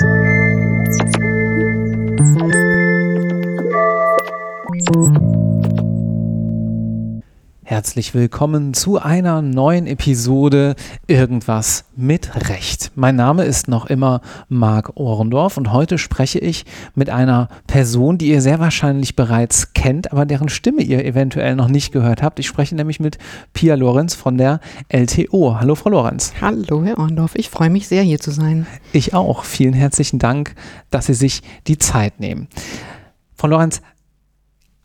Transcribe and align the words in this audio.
podcast. 0.00 0.27
Herzlich 7.78 8.12
willkommen 8.12 8.74
zu 8.74 8.98
einer 8.98 9.40
neuen 9.40 9.86
Episode 9.86 10.74
Irgendwas 11.06 11.84
mit 11.94 12.48
Recht. 12.50 12.90
Mein 12.96 13.14
Name 13.14 13.44
ist 13.44 13.68
noch 13.68 13.86
immer 13.86 14.20
Marc 14.48 14.96
Ohrendorf 14.96 15.56
und 15.56 15.70
heute 15.72 15.96
spreche 15.96 16.40
ich 16.40 16.64
mit 16.96 17.08
einer 17.08 17.48
Person, 17.68 18.18
die 18.18 18.30
ihr 18.30 18.42
sehr 18.42 18.58
wahrscheinlich 18.58 19.14
bereits 19.14 19.74
kennt, 19.74 20.10
aber 20.10 20.26
deren 20.26 20.48
Stimme 20.48 20.82
ihr 20.82 21.04
eventuell 21.04 21.54
noch 21.54 21.68
nicht 21.68 21.92
gehört 21.92 22.20
habt. 22.20 22.40
Ich 22.40 22.48
spreche 22.48 22.74
nämlich 22.74 22.98
mit 22.98 23.16
Pia 23.52 23.76
Lorenz 23.76 24.16
von 24.16 24.38
der 24.38 24.58
LTO. 24.88 25.60
Hallo, 25.60 25.76
Frau 25.76 25.90
Lorenz. 25.90 26.32
Hallo, 26.40 26.82
Herr 26.82 26.98
Ohrendorf. 26.98 27.36
Ich 27.36 27.48
freue 27.48 27.70
mich 27.70 27.86
sehr, 27.86 28.02
hier 28.02 28.18
zu 28.18 28.32
sein. 28.32 28.66
Ich 28.92 29.14
auch. 29.14 29.44
Vielen 29.44 29.74
herzlichen 29.74 30.18
Dank, 30.18 30.56
dass 30.90 31.06
Sie 31.06 31.14
sich 31.14 31.42
die 31.68 31.78
Zeit 31.78 32.18
nehmen. 32.18 32.48
Frau 33.36 33.46
Lorenz, 33.46 33.82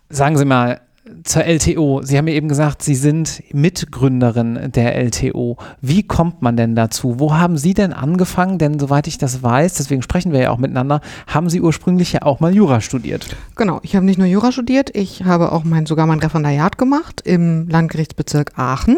sagen 0.10 0.38
Sie 0.38 0.46
mal, 0.46 0.80
zur 1.24 1.46
LTO. 1.46 2.02
Sie 2.04 2.18
haben 2.18 2.28
ja 2.28 2.34
eben 2.34 2.48
gesagt, 2.48 2.82
Sie 2.82 2.96
sind 2.96 3.44
Mitgründerin 3.54 4.72
der 4.74 4.96
LTO. 4.96 5.58
Wie 5.82 6.04
kommt 6.04 6.42
man 6.42 6.58
denn 6.58 6.76
dazu? 6.76 7.20
Wo 7.20 7.36
haben 7.36 7.58
Sie 7.58 7.74
denn 7.74 7.94
angefangen? 7.94 8.58
Denn 8.58 8.80
soweit 8.80 9.08
ich 9.08 9.18
das 9.18 9.42
weiß, 9.42 9.76
deswegen 9.76 10.02
sprechen 10.02 10.32
wir 10.32 10.42
ja 10.42 10.50
auch 10.52 10.58
miteinander, 10.58 11.02
haben 11.28 11.50
Sie 11.50 11.62
ursprünglich 11.62 12.14
ja 12.14 12.24
auch 12.24 12.40
mal 12.40 12.54
Jura 12.54 12.82
studiert. 12.82 13.36
Genau, 13.56 13.80
ich 13.84 13.96
habe 13.96 14.06
nicht 14.06 14.18
nur 14.18 14.28
Jura 14.28 14.52
studiert, 14.52 14.96
ich 14.96 15.24
habe 15.24 15.52
auch 15.52 15.64
mein, 15.64 15.86
sogar 15.86 16.08
mein 16.08 16.20
Referendariat 16.20 16.78
gemacht 16.78 17.22
im 17.24 17.68
Landgerichtsbezirk 17.70 18.58
Aachen, 18.58 18.98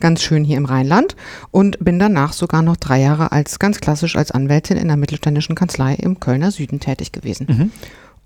ganz 0.00 0.22
schön 0.22 0.44
hier 0.44 0.56
im 0.56 0.64
Rheinland 0.64 1.16
und 1.50 1.78
bin 1.84 1.98
danach 1.98 2.32
sogar 2.32 2.62
noch 2.62 2.76
drei 2.76 3.00
Jahre 3.00 3.32
als 3.32 3.58
ganz 3.58 3.80
klassisch 3.80 4.16
als 4.16 4.30
Anwältin 4.30 4.76
in 4.76 4.88
der 4.88 4.96
mittelständischen 4.96 5.54
Kanzlei 5.54 5.94
im 5.94 6.20
Kölner 6.20 6.50
Süden 6.50 6.80
tätig 6.80 7.12
gewesen. 7.12 7.46
Mhm. 7.48 7.70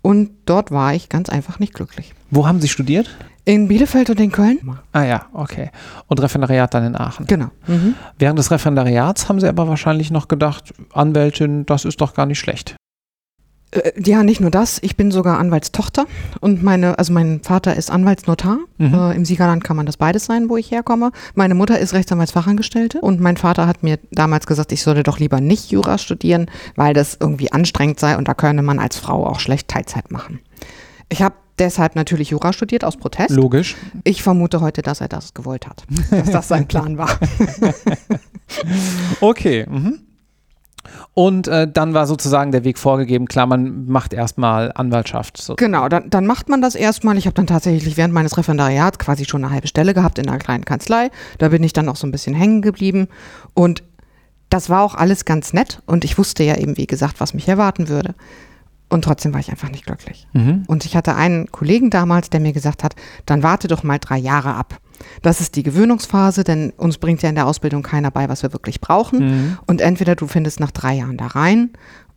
Und 0.01 0.31
dort 0.45 0.71
war 0.71 0.93
ich 0.93 1.09
ganz 1.09 1.29
einfach 1.29 1.59
nicht 1.59 1.73
glücklich. 1.73 2.13
Wo 2.29 2.47
haben 2.47 2.59
Sie 2.59 2.67
studiert? 2.67 3.09
In 3.43 3.67
Bielefeld 3.67 4.09
und 4.09 4.19
in 4.19 4.31
Köln. 4.31 4.59
Ah 4.91 5.03
ja, 5.03 5.25
okay. 5.33 5.71
Und 6.07 6.21
Referendariat 6.21 6.73
dann 6.73 6.85
in 6.85 6.95
Aachen. 6.95 7.25
Genau. 7.25 7.49
Mhm. 7.67 7.95
Während 8.19 8.37
des 8.37 8.51
Referendariats 8.51 9.29
haben 9.29 9.39
Sie 9.39 9.47
aber 9.47 9.67
wahrscheinlich 9.67 10.11
noch 10.11 10.27
gedacht, 10.27 10.73
Anwältin, 10.93 11.65
das 11.65 11.85
ist 11.85 12.01
doch 12.01 12.13
gar 12.13 12.25
nicht 12.27 12.39
schlecht. 12.39 12.75
Äh, 13.71 13.91
ja, 14.03 14.23
nicht 14.23 14.41
nur 14.41 14.51
das. 14.51 14.79
Ich 14.81 14.95
bin 14.97 15.11
sogar 15.11 15.39
Anwaltstochter 15.39 16.05
und 16.39 16.61
meine, 16.63 16.99
also 16.99 17.13
mein 17.13 17.41
Vater 17.41 17.75
ist 17.75 17.89
Anwaltsnotar. 17.89 18.59
Mhm. 18.77 18.93
Äh, 18.93 19.15
Im 19.15 19.25
Siegerland 19.25 19.63
kann 19.63 19.77
man 19.77 19.85
das 19.85 19.97
beides 19.97 20.25
sein, 20.25 20.49
wo 20.49 20.57
ich 20.57 20.71
herkomme. 20.71 21.11
Meine 21.35 21.55
Mutter 21.55 21.79
ist 21.79 21.93
Rechtsanwaltsfachangestellte 21.93 23.01
und 23.01 23.19
mein 23.19 23.37
Vater 23.37 23.67
hat 23.67 23.83
mir 23.83 23.99
damals 24.11 24.45
gesagt, 24.45 24.71
ich 24.71 24.83
sollte 24.83 25.03
doch 25.03 25.19
lieber 25.19 25.41
nicht 25.41 25.71
Jura 25.71 25.97
studieren, 25.97 26.49
weil 26.75 26.93
das 26.93 27.17
irgendwie 27.19 27.51
anstrengend 27.51 27.99
sei 27.99 28.17
und 28.17 28.27
da 28.27 28.33
könne 28.33 28.61
man 28.61 28.79
als 28.79 28.97
Frau 28.97 29.25
auch 29.25 29.39
schlecht 29.39 29.67
Teilzeit 29.67 30.11
machen. 30.11 30.39
Ich 31.09 31.21
habe 31.21 31.35
deshalb 31.59 31.95
natürlich 31.95 32.31
Jura 32.31 32.53
studiert 32.53 32.83
aus 32.83 32.97
Protest. 32.97 33.31
Logisch. 33.31 33.75
Ich 34.03 34.23
vermute 34.23 34.61
heute, 34.61 34.81
dass 34.81 35.01
er 35.01 35.07
das 35.07 35.33
gewollt 35.33 35.67
hat, 35.67 35.85
dass 36.09 36.31
das 36.31 36.47
sein 36.47 36.67
Plan 36.69 36.97
war. 36.97 37.19
okay. 39.21 39.65
Mhm. 39.69 39.99
Und 41.13 41.47
äh, 41.47 41.69
dann 41.71 41.93
war 41.93 42.07
sozusagen 42.07 42.51
der 42.51 42.63
Weg 42.63 42.77
vorgegeben, 42.77 43.27
klar, 43.27 43.45
man 43.45 43.85
macht 43.87 44.13
erstmal 44.13 44.71
Anwaltschaft. 44.73 45.37
So. 45.37 45.55
Genau, 45.55 45.89
dann, 45.89 46.09
dann 46.09 46.25
macht 46.25 46.49
man 46.49 46.61
das 46.61 46.75
erstmal. 46.75 47.17
Ich 47.17 47.25
habe 47.25 47.33
dann 47.33 47.47
tatsächlich 47.47 47.97
während 47.97 48.13
meines 48.13 48.37
Referendariats 48.37 48.99
quasi 48.99 49.25
schon 49.25 49.43
eine 49.43 49.53
halbe 49.53 49.67
Stelle 49.67 49.93
gehabt 49.93 50.19
in 50.19 50.27
einer 50.27 50.39
kleinen 50.39 50.65
Kanzlei. 50.65 51.09
Da 51.37 51.49
bin 51.49 51.63
ich 51.63 51.73
dann 51.73 51.89
auch 51.89 51.95
so 51.95 52.07
ein 52.07 52.11
bisschen 52.11 52.33
hängen 52.33 52.61
geblieben. 52.61 53.07
Und 53.53 53.83
das 54.49 54.69
war 54.69 54.83
auch 54.83 54.95
alles 54.95 55.25
ganz 55.25 55.53
nett. 55.53 55.81
Und 55.85 56.03
ich 56.03 56.17
wusste 56.17 56.43
ja 56.43 56.57
eben, 56.57 56.77
wie 56.77 56.87
gesagt, 56.87 57.19
was 57.19 57.33
mich 57.33 57.47
erwarten 57.47 57.87
würde. 57.87 58.15
Und 58.89 59.05
trotzdem 59.05 59.33
war 59.33 59.39
ich 59.39 59.49
einfach 59.49 59.69
nicht 59.69 59.85
glücklich. 59.85 60.27
Mhm. 60.33 60.65
Und 60.67 60.85
ich 60.85 60.97
hatte 60.97 61.15
einen 61.15 61.49
Kollegen 61.49 61.89
damals, 61.89 62.29
der 62.29 62.41
mir 62.41 62.51
gesagt 62.51 62.83
hat, 62.83 62.95
dann 63.25 63.41
warte 63.41 63.69
doch 63.69 63.83
mal 63.83 63.99
drei 63.99 64.17
Jahre 64.17 64.53
ab. 64.53 64.80
Das 65.21 65.41
ist 65.41 65.55
die 65.55 65.63
Gewöhnungsphase, 65.63 66.43
denn 66.43 66.71
uns 66.77 66.97
bringt 66.97 67.21
ja 67.21 67.29
in 67.29 67.35
der 67.35 67.47
Ausbildung 67.47 67.83
keiner 67.83 68.11
bei, 68.11 68.29
was 68.29 68.43
wir 68.43 68.53
wirklich 68.53 68.81
brauchen. 68.81 69.19
Mhm. 69.19 69.57
Und 69.65 69.81
entweder 69.81 70.15
du 70.15 70.27
findest 70.27 70.59
nach 70.59 70.71
drei 70.71 70.95
Jahren 70.95 71.17
da 71.17 71.27
rein 71.27 71.71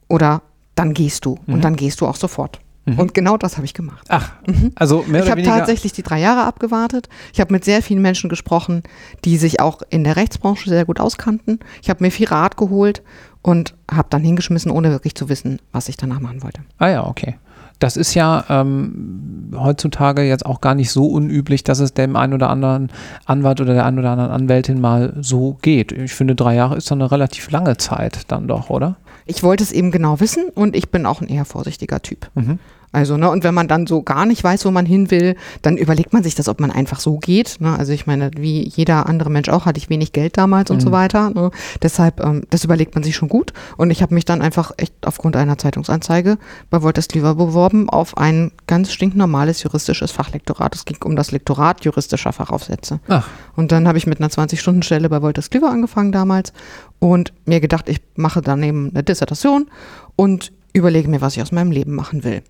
oder 0.08 0.42
dann 0.74 0.94
gehst 0.94 1.24
du. 1.24 1.38
Mhm. 1.46 1.54
Und 1.54 1.64
dann 1.64 1.76
gehst 1.76 2.00
du 2.00 2.06
auch 2.06 2.16
sofort. 2.16 2.60
Mhm. 2.86 2.98
Und 2.98 3.14
genau 3.14 3.36
das 3.36 3.56
habe 3.56 3.64
ich 3.64 3.74
gemacht. 3.74 4.06
Ach, 4.08 4.32
mhm. 4.46 4.72
also 4.74 5.04
mehr 5.06 5.24
Ich 5.24 5.30
habe 5.30 5.42
tatsächlich 5.42 5.92
die 5.92 6.02
drei 6.02 6.20
Jahre 6.20 6.44
abgewartet. 6.44 7.08
Ich 7.32 7.40
habe 7.40 7.52
mit 7.52 7.64
sehr 7.64 7.82
vielen 7.82 8.02
Menschen 8.02 8.28
gesprochen, 8.28 8.82
die 9.24 9.36
sich 9.38 9.60
auch 9.60 9.82
in 9.88 10.04
der 10.04 10.16
Rechtsbranche 10.16 10.68
sehr 10.68 10.84
gut 10.84 11.00
auskannten. 11.00 11.60
Ich 11.82 11.88
habe 11.90 12.04
mir 12.04 12.10
viel 12.10 12.28
Rat 12.28 12.56
geholt 12.56 13.02
und 13.42 13.74
habe 13.90 14.08
dann 14.10 14.22
hingeschmissen, 14.22 14.70
ohne 14.70 14.90
wirklich 14.90 15.14
zu 15.14 15.28
wissen, 15.28 15.60
was 15.72 15.88
ich 15.88 15.96
danach 15.96 16.20
machen 16.20 16.42
wollte. 16.42 16.60
Ah 16.78 16.88
ja, 16.88 17.06
okay. 17.06 17.36
Das 17.78 17.96
ist 17.96 18.14
ja 18.14 18.44
ähm, 18.48 19.52
heutzutage 19.56 20.22
jetzt 20.22 20.46
auch 20.46 20.60
gar 20.60 20.74
nicht 20.74 20.90
so 20.90 21.06
unüblich, 21.06 21.64
dass 21.64 21.80
es 21.80 21.92
dem 21.92 22.16
einen 22.16 22.32
oder 22.32 22.50
anderen 22.50 22.90
Anwalt 23.24 23.60
oder 23.60 23.74
der 23.74 23.84
einen 23.84 23.98
oder 23.98 24.10
anderen 24.12 24.30
Anwältin 24.30 24.80
mal 24.80 25.14
so 25.20 25.58
geht. 25.60 25.92
Ich 25.92 26.14
finde, 26.14 26.34
drei 26.34 26.54
Jahre 26.54 26.76
ist 26.76 26.90
doch 26.90 26.96
eine 26.96 27.10
relativ 27.10 27.50
lange 27.50 27.76
Zeit 27.76 28.22
dann 28.28 28.48
doch, 28.48 28.70
oder? 28.70 28.96
Ich 29.26 29.42
wollte 29.42 29.64
es 29.64 29.72
eben 29.72 29.90
genau 29.90 30.20
wissen 30.20 30.44
und 30.54 30.76
ich 30.76 30.90
bin 30.90 31.06
auch 31.06 31.20
ein 31.20 31.28
eher 31.28 31.44
vorsichtiger 31.44 32.00
Typ. 32.00 32.30
Mhm. 32.34 32.58
Also, 32.94 33.16
ne, 33.16 33.28
und 33.28 33.42
wenn 33.42 33.54
man 33.54 33.66
dann 33.66 33.88
so 33.88 34.02
gar 34.02 34.24
nicht 34.24 34.44
weiß, 34.44 34.64
wo 34.64 34.70
man 34.70 34.86
hin 34.86 35.10
will, 35.10 35.34
dann 35.62 35.76
überlegt 35.76 36.12
man 36.12 36.22
sich 36.22 36.36
das, 36.36 36.48
ob 36.48 36.60
man 36.60 36.70
einfach 36.70 37.00
so 37.00 37.18
geht. 37.18 37.56
Ne? 37.58 37.76
Also 37.76 37.92
ich 37.92 38.06
meine, 38.06 38.30
wie 38.36 38.68
jeder 38.68 39.06
andere 39.06 39.30
Mensch 39.30 39.48
auch, 39.48 39.66
hatte 39.66 39.78
ich 39.78 39.90
wenig 39.90 40.12
Geld 40.12 40.38
damals 40.38 40.70
mhm. 40.70 40.76
und 40.76 40.80
so 40.80 40.88
mhm. 40.90 40.92
weiter. 40.92 41.30
Ne? 41.30 41.50
Deshalb, 41.82 42.20
ähm, 42.20 42.44
das 42.50 42.62
überlegt 42.62 42.94
man 42.94 43.02
sich 43.02 43.16
schon 43.16 43.28
gut. 43.28 43.52
Und 43.76 43.90
ich 43.90 44.00
habe 44.00 44.14
mich 44.14 44.24
dann 44.24 44.40
einfach 44.42 44.70
echt 44.76 44.94
aufgrund 45.04 45.34
einer 45.34 45.58
Zeitungsanzeige 45.58 46.38
bei 46.70 46.82
Wolters 46.82 47.08
Klüver 47.08 47.34
beworben 47.34 47.90
auf 47.90 48.16
ein 48.16 48.52
ganz 48.68 48.92
stinknormales 48.92 49.64
juristisches 49.64 50.12
Fachlektorat. 50.12 50.76
Es 50.76 50.84
ging 50.84 50.98
um 51.02 51.16
das 51.16 51.32
Lektorat 51.32 51.84
juristischer 51.84 52.32
Fachaufsätze. 52.32 53.00
Ach. 53.08 53.26
Und 53.56 53.72
dann 53.72 53.88
habe 53.88 53.98
ich 53.98 54.06
mit 54.06 54.20
einer 54.20 54.28
20-Stunden-Stelle 54.28 55.08
bei 55.08 55.20
Wolters 55.20 55.50
Klüver 55.50 55.70
angefangen 55.70 56.12
damals 56.12 56.52
und 57.00 57.32
mir 57.44 57.58
gedacht, 57.58 57.88
ich 57.88 58.00
mache 58.14 58.40
daneben 58.40 58.90
eine 58.94 59.02
Dissertation 59.02 59.66
und 60.14 60.52
überlege 60.72 61.08
mir, 61.08 61.20
was 61.20 61.36
ich 61.36 61.42
aus 61.42 61.50
meinem 61.50 61.72
Leben 61.72 61.96
machen 61.96 62.22
will. 62.22 62.42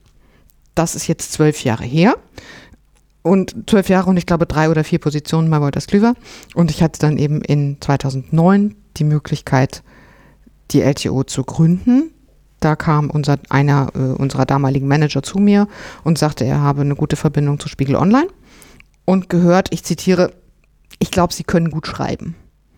Das 0.75 0.95
ist 0.95 1.07
jetzt 1.07 1.33
zwölf 1.33 1.63
Jahre 1.65 1.85
her. 1.85 2.17
Und 3.23 3.55
zwölf 3.69 3.89
Jahre 3.89 4.11
und 4.11 4.17
ich 4.17 4.27
glaube 4.27 4.45
drei 4.47 4.69
oder 4.69 4.85
vier 4.85 4.99
Positionen 4.99 5.49
bei 5.51 5.61
Wolters 5.61 5.87
Klüver. 5.87 6.15
Und 6.55 6.71
ich 6.71 6.83
hatte 6.83 7.01
dann 7.01 7.17
eben 7.17 7.41
in 7.41 7.79
2009 7.81 8.75
die 8.99 9.05
Möglichkeit, 9.05 9.83
die 10.71 10.83
LTO 10.83 11.25
zu 11.25 11.43
gründen. 11.43 12.11
Da 12.61 12.77
kam 12.77 13.11
unser, 13.11 13.39
einer 13.49 13.91
äh, 13.95 13.99
unserer 13.99 14.47
damaligen 14.47 14.89
Manager 14.89 15.23
zu 15.23 15.39
mir 15.39 15.69
und 16.03 16.19
sagte, 16.19 16.45
er 16.45 16.61
habe 16.61 16.83
eine 16.83 16.97
gute 16.97 17.17
Verbindung 17.17 17.59
zu 17.59 17.69
Spiegel 17.69 17.97
Online 17.97 18.29
und 19.05 19.29
gehört, 19.29 19.69
ich 19.73 19.85
zitiere, 19.85 20.33
ich 20.99 21.11
glaube, 21.11 21.33
Sie 21.35 21.45
können 21.45 21.71
gut 21.71 21.87
schreiben. 21.87 22.37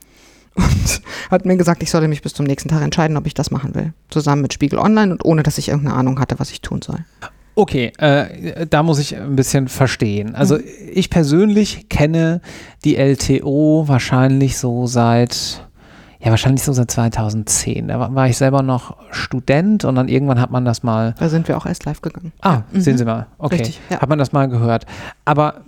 Und 0.57 1.03
hat 1.31 1.45
mir 1.45 1.59
gesagt, 1.59 1.83
ich 1.83 1.91
solle 1.91 2.09
mich 2.09 2.23
bis 2.23 2.33
zum 2.33 2.47
nächsten 2.47 2.71
Tag 2.71 2.81
entscheiden, 2.81 3.19
ob 3.19 3.27
ich 3.27 3.34
das 3.34 3.51
machen 3.51 3.75
will. 3.75 3.93
Zusammen 4.09 4.41
mit 4.41 4.55
Spiegel 4.55 4.78
Online 4.78 5.13
und 5.13 5.23
ohne, 5.23 5.43
dass 5.43 5.59
ich 5.59 5.69
irgendeine 5.69 5.95
Ahnung 5.95 6.19
hatte, 6.19 6.39
was 6.39 6.51
ich 6.51 6.63
tun 6.63 6.81
soll. 6.81 7.05
Okay, 7.59 7.91
äh, 7.97 8.67
da 8.67 8.83
muss 8.83 8.99
ich 8.99 9.17
ein 9.17 9.34
bisschen 9.34 9.69
verstehen. 9.69 10.34
Also 10.34 10.56
mhm. 10.56 10.65
ich 10.93 11.09
persönlich 11.09 11.89
kenne 11.89 12.43
die 12.84 12.97
LTO 12.97 13.84
wahrscheinlich 13.89 14.59
so 14.59 14.87
seit 14.87 15.66
ja, 16.27 16.33
wahrscheinlich 16.33 16.65
so 16.65 16.73
seit 16.73 16.91
2010. 16.91 17.87
Da 17.87 18.01
war, 18.01 18.13
war, 18.13 18.29
ich 18.29 18.37
selber 18.37 18.63
noch 18.63 18.97
Student 19.13 19.85
und 19.85 19.95
dann 19.95 20.09
irgendwann 20.09 20.41
hat 20.41 20.51
man 20.51 20.65
das 20.65 20.83
mal. 20.83 21.15
Da 21.21 21.29
sind 21.29 21.47
wir 21.47 21.57
auch 21.57 21.67
erst 21.67 21.85
live 21.85 22.01
gegangen. 22.01 22.33
Ah, 22.41 22.63
ja. 22.73 22.81
sehen 22.81 22.95
mhm. 22.95 22.99
Sie 22.99 23.05
mal. 23.05 23.27
Okay. 23.39 23.59
Richtig, 23.59 23.81
ja. 23.91 24.01
Hat 24.01 24.09
man 24.09 24.19
das 24.19 24.33
mal 24.33 24.49
gehört. 24.49 24.87
Aber 25.25 25.61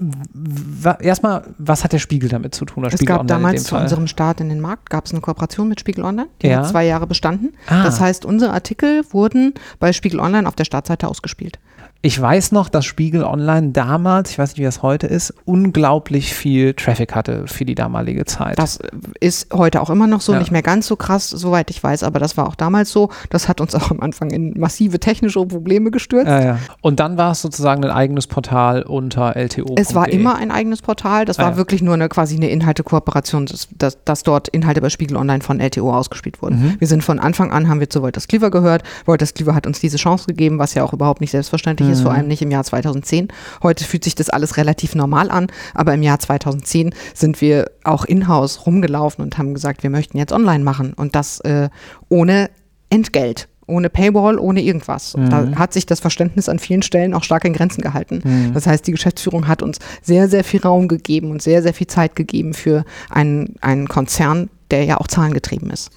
erstmal, 0.98 1.44
was 1.58 1.84
hat 1.84 1.92
der 1.92 2.00
Spiegel 2.00 2.28
damit 2.28 2.56
zu 2.56 2.64
tun? 2.64 2.84
es 2.86 2.94
Spiegel 2.94 3.06
gab 3.06 3.20
Online 3.20 3.28
damals 3.28 3.64
zu 3.64 3.76
unserem 3.76 4.08
Start 4.08 4.40
in 4.40 4.48
den 4.48 4.58
Markt, 4.58 4.90
gab 4.90 5.06
es 5.06 5.12
eine 5.12 5.20
Kooperation 5.20 5.68
mit 5.68 5.78
Spiegel 5.78 6.04
Online, 6.04 6.28
die 6.42 6.48
ja. 6.48 6.58
hat 6.58 6.68
zwei 6.70 6.84
Jahre 6.84 7.06
bestanden. 7.06 7.52
Ah. 7.68 7.84
Das 7.84 8.00
heißt, 8.00 8.24
unsere 8.24 8.52
Artikel 8.52 9.04
wurden 9.12 9.54
bei 9.78 9.92
Spiegel 9.92 10.18
Online 10.18 10.48
auf 10.48 10.56
der 10.56 10.64
Startseite 10.64 11.06
ausgespielt. 11.06 11.60
Ich 12.00 12.20
weiß 12.20 12.52
noch, 12.52 12.68
dass 12.68 12.84
Spiegel 12.84 13.24
Online 13.24 13.70
damals, 13.70 14.30
ich 14.30 14.38
weiß 14.38 14.50
nicht, 14.50 14.58
wie 14.58 14.64
das 14.64 14.82
heute 14.82 15.08
ist, 15.08 15.34
unglaublich 15.46 16.32
viel 16.32 16.74
Traffic 16.74 17.12
hatte 17.12 17.48
für 17.48 17.64
die 17.64 17.74
damalige 17.74 18.24
Zeit. 18.24 18.56
Das 18.56 18.78
ist 19.18 19.52
heute 19.52 19.82
auch 19.82 19.90
immer 19.90 20.06
noch 20.06 20.20
so, 20.20 20.32
ja. 20.32 20.38
nicht 20.38 20.52
mehr 20.52 20.62
ganz 20.62 20.86
so 20.86 20.94
krass, 20.94 21.28
soweit 21.28 21.70
ich 21.70 21.82
weiß, 21.82 22.04
aber 22.04 22.20
das 22.20 22.36
war 22.36 22.46
auch 22.46 22.54
damals 22.54 22.92
so. 22.92 23.10
Das 23.30 23.48
hat 23.48 23.60
uns 23.60 23.74
auch 23.74 23.90
am 23.90 23.98
Anfang 23.98 24.30
in 24.30 24.54
massive 24.56 25.00
technische 25.00 25.44
Probleme 25.44 25.90
gestürzt. 25.90 26.28
Ja, 26.28 26.40
ja. 26.40 26.58
Und 26.82 27.00
dann 27.00 27.18
war 27.18 27.32
es 27.32 27.42
sozusagen 27.42 27.84
ein 27.84 27.90
eigenes 27.90 28.28
Portal 28.28 28.82
unter 28.84 29.34
LTO. 29.34 29.74
Es 29.76 29.96
war 29.96 30.08
immer 30.08 30.36
ein 30.36 30.52
eigenes 30.52 30.82
Portal. 30.82 31.24
Das 31.24 31.40
ah, 31.40 31.46
war 31.46 31.56
wirklich 31.56 31.82
nur 31.82 31.94
eine 31.94 32.08
quasi 32.08 32.36
eine 32.36 32.48
Inhaltekooperation, 32.48 33.46
dass, 33.46 33.68
dass, 33.76 34.04
dass, 34.04 34.22
dort 34.22 34.46
Inhalte 34.46 34.80
bei 34.80 34.90
Spiegel 34.90 35.16
Online 35.16 35.42
von 35.42 35.58
LTO 35.58 35.92
ausgespielt 35.92 36.42
wurden. 36.42 36.62
Mhm. 36.62 36.76
Wir 36.78 36.86
sind 36.86 37.02
von 37.02 37.18
Anfang 37.18 37.50
an, 37.50 37.68
haben 37.68 37.80
wir 37.80 37.90
zu 37.90 38.02
Wolters 38.02 38.28
Cleaver 38.28 38.52
gehört. 38.52 38.84
Wolters 39.04 39.34
Cleaver 39.34 39.56
hat 39.56 39.66
uns 39.66 39.80
diese 39.80 39.96
Chance 39.96 40.26
gegeben, 40.26 40.60
was 40.60 40.74
ja 40.74 40.84
auch 40.84 40.92
überhaupt 40.92 41.20
nicht 41.20 41.32
selbstverständlich 41.32 41.87
mhm. 41.88 41.94
ist, 41.94 42.02
vor 42.02 42.12
allem 42.12 42.28
nicht 42.28 42.42
im 42.42 42.50
Jahr 42.50 42.64
2010. 42.64 43.28
Heute 43.62 43.84
fühlt 43.84 44.04
sich 44.04 44.14
das 44.14 44.30
alles 44.30 44.56
relativ 44.56 44.94
normal 44.94 45.30
an, 45.30 45.48
aber 45.74 45.94
im 45.94 46.02
Jahr 46.02 46.18
2010 46.18 46.94
sind 47.14 47.40
wir 47.40 47.70
auch 47.84 48.04
in-house 48.04 48.66
rumgelaufen 48.66 49.24
und 49.24 49.38
haben 49.38 49.54
gesagt, 49.54 49.82
wir 49.82 49.90
möchten 49.90 50.18
jetzt 50.18 50.32
online 50.32 50.64
machen 50.64 50.92
und 50.94 51.14
das 51.14 51.40
äh, 51.40 51.68
ohne 52.08 52.50
Entgelt. 52.90 53.48
ohne 53.66 53.90
Paywall, 53.90 54.38
ohne 54.38 54.62
irgendwas. 54.62 55.14
Mhm. 55.14 55.28
Da 55.28 55.48
hat 55.56 55.74
sich 55.74 55.84
das 55.84 56.00
Verständnis 56.00 56.48
an 56.48 56.58
vielen 56.58 56.80
Stellen 56.80 57.12
auch 57.12 57.22
stark 57.22 57.44
in 57.44 57.52
Grenzen 57.52 57.82
gehalten. 57.82 58.22
Mhm. 58.24 58.54
Das 58.54 58.66
heißt, 58.66 58.86
die 58.86 58.92
Geschäftsführung 58.92 59.46
hat 59.46 59.62
uns 59.62 59.78
sehr, 60.00 60.26
sehr 60.28 60.42
viel 60.42 60.62
Raum 60.62 60.88
gegeben 60.88 61.30
und 61.30 61.42
sehr, 61.42 61.62
sehr 61.62 61.74
viel 61.74 61.86
Zeit 61.86 62.16
gegeben 62.16 62.54
für 62.54 62.84
einen, 63.10 63.56
einen 63.60 63.86
Konzern, 63.86 64.48
der 64.70 64.84
ja 64.84 64.96
auch 64.96 65.06
zahlengetrieben 65.06 65.70
ist. 65.70 65.90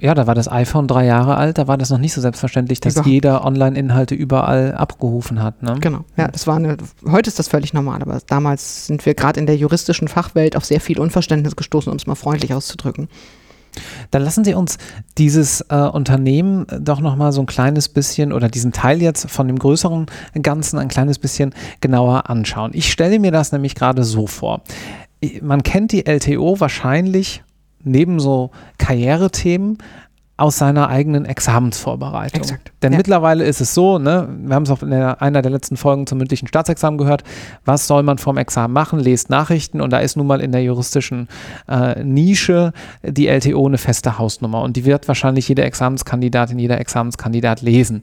Ja, 0.00 0.14
da 0.14 0.26
war 0.26 0.34
das 0.34 0.50
iPhone 0.50 0.88
drei 0.88 1.04
Jahre 1.04 1.36
alt, 1.36 1.58
da 1.58 1.68
war 1.68 1.76
das 1.76 1.90
noch 1.90 1.98
nicht 1.98 2.14
so 2.14 2.20
selbstverständlich, 2.20 2.80
dass 2.80 2.94
Überhaupt. 2.94 3.10
jeder 3.10 3.44
Online-Inhalte 3.44 4.14
überall 4.14 4.74
abgerufen 4.74 5.42
hat. 5.42 5.62
Ne? 5.62 5.76
Genau, 5.80 6.04
ja, 6.16 6.28
das 6.28 6.46
war 6.46 6.56
eine, 6.56 6.78
heute 7.06 7.28
ist 7.28 7.38
das 7.38 7.48
völlig 7.48 7.74
normal, 7.74 8.00
aber 8.02 8.18
damals 8.26 8.86
sind 8.86 9.04
wir 9.04 9.14
gerade 9.14 9.38
in 9.38 9.46
der 9.46 9.56
juristischen 9.56 10.08
Fachwelt 10.08 10.56
auf 10.56 10.64
sehr 10.64 10.80
viel 10.80 10.98
Unverständnis 10.98 11.54
gestoßen, 11.54 11.90
um 11.90 11.96
es 11.96 12.06
mal 12.06 12.14
freundlich 12.14 12.54
auszudrücken. 12.54 13.08
Dann 14.10 14.22
lassen 14.22 14.44
Sie 14.44 14.54
uns 14.54 14.78
dieses 15.18 15.60
äh, 15.68 15.76
Unternehmen 15.76 16.66
doch 16.80 17.00
nochmal 17.00 17.32
so 17.32 17.40
ein 17.40 17.46
kleines 17.46 17.88
bisschen 17.88 18.32
oder 18.32 18.48
diesen 18.48 18.72
Teil 18.72 19.00
jetzt 19.00 19.30
von 19.30 19.46
dem 19.46 19.58
größeren 19.58 20.06
Ganzen 20.42 20.78
ein 20.78 20.88
kleines 20.88 21.18
bisschen 21.18 21.54
genauer 21.80 22.28
anschauen. 22.28 22.72
Ich 22.74 22.90
stelle 22.90 23.18
mir 23.18 23.30
das 23.30 23.52
nämlich 23.52 23.74
gerade 23.74 24.02
so 24.02 24.26
vor. 24.26 24.62
Man 25.42 25.62
kennt 25.62 25.92
die 25.92 26.06
LTO 26.06 26.58
wahrscheinlich 26.58 27.42
neben 27.82 28.20
so 28.20 28.50
Karrierethemen 28.78 29.78
aus 30.40 30.56
seiner 30.56 30.88
eigenen 30.88 31.26
Examensvorbereitung. 31.26 32.40
Exakt. 32.40 32.72
Denn 32.82 32.92
ja. 32.92 32.98
mittlerweile 32.98 33.44
ist 33.44 33.60
es 33.60 33.74
so, 33.74 33.98
ne, 33.98 34.26
wir 34.42 34.54
haben 34.54 34.62
es 34.62 34.70
auch 34.70 34.82
in 34.82 34.88
der, 34.88 35.20
einer 35.20 35.42
der 35.42 35.50
letzten 35.50 35.76
Folgen 35.76 36.06
zum 36.06 36.16
mündlichen 36.16 36.48
Staatsexamen 36.48 36.96
gehört, 36.96 37.24
was 37.66 37.86
soll 37.86 38.02
man 38.02 38.16
vom 38.16 38.38
Examen 38.38 38.72
machen? 38.72 39.00
Lest 39.00 39.28
Nachrichten 39.28 39.82
und 39.82 39.92
da 39.92 39.98
ist 39.98 40.16
nun 40.16 40.26
mal 40.26 40.40
in 40.40 40.50
der 40.50 40.62
juristischen 40.62 41.28
äh, 41.68 42.02
Nische 42.02 42.72
die 43.02 43.28
LTO 43.28 43.66
eine 43.66 43.76
feste 43.76 44.18
Hausnummer 44.18 44.62
und 44.62 44.76
die 44.76 44.86
wird 44.86 45.08
wahrscheinlich 45.08 45.46
jeder 45.46 45.66
Examenskandidatin, 45.66 46.58
jeder 46.58 46.80
Examenskandidat 46.80 47.60
lesen. 47.60 48.00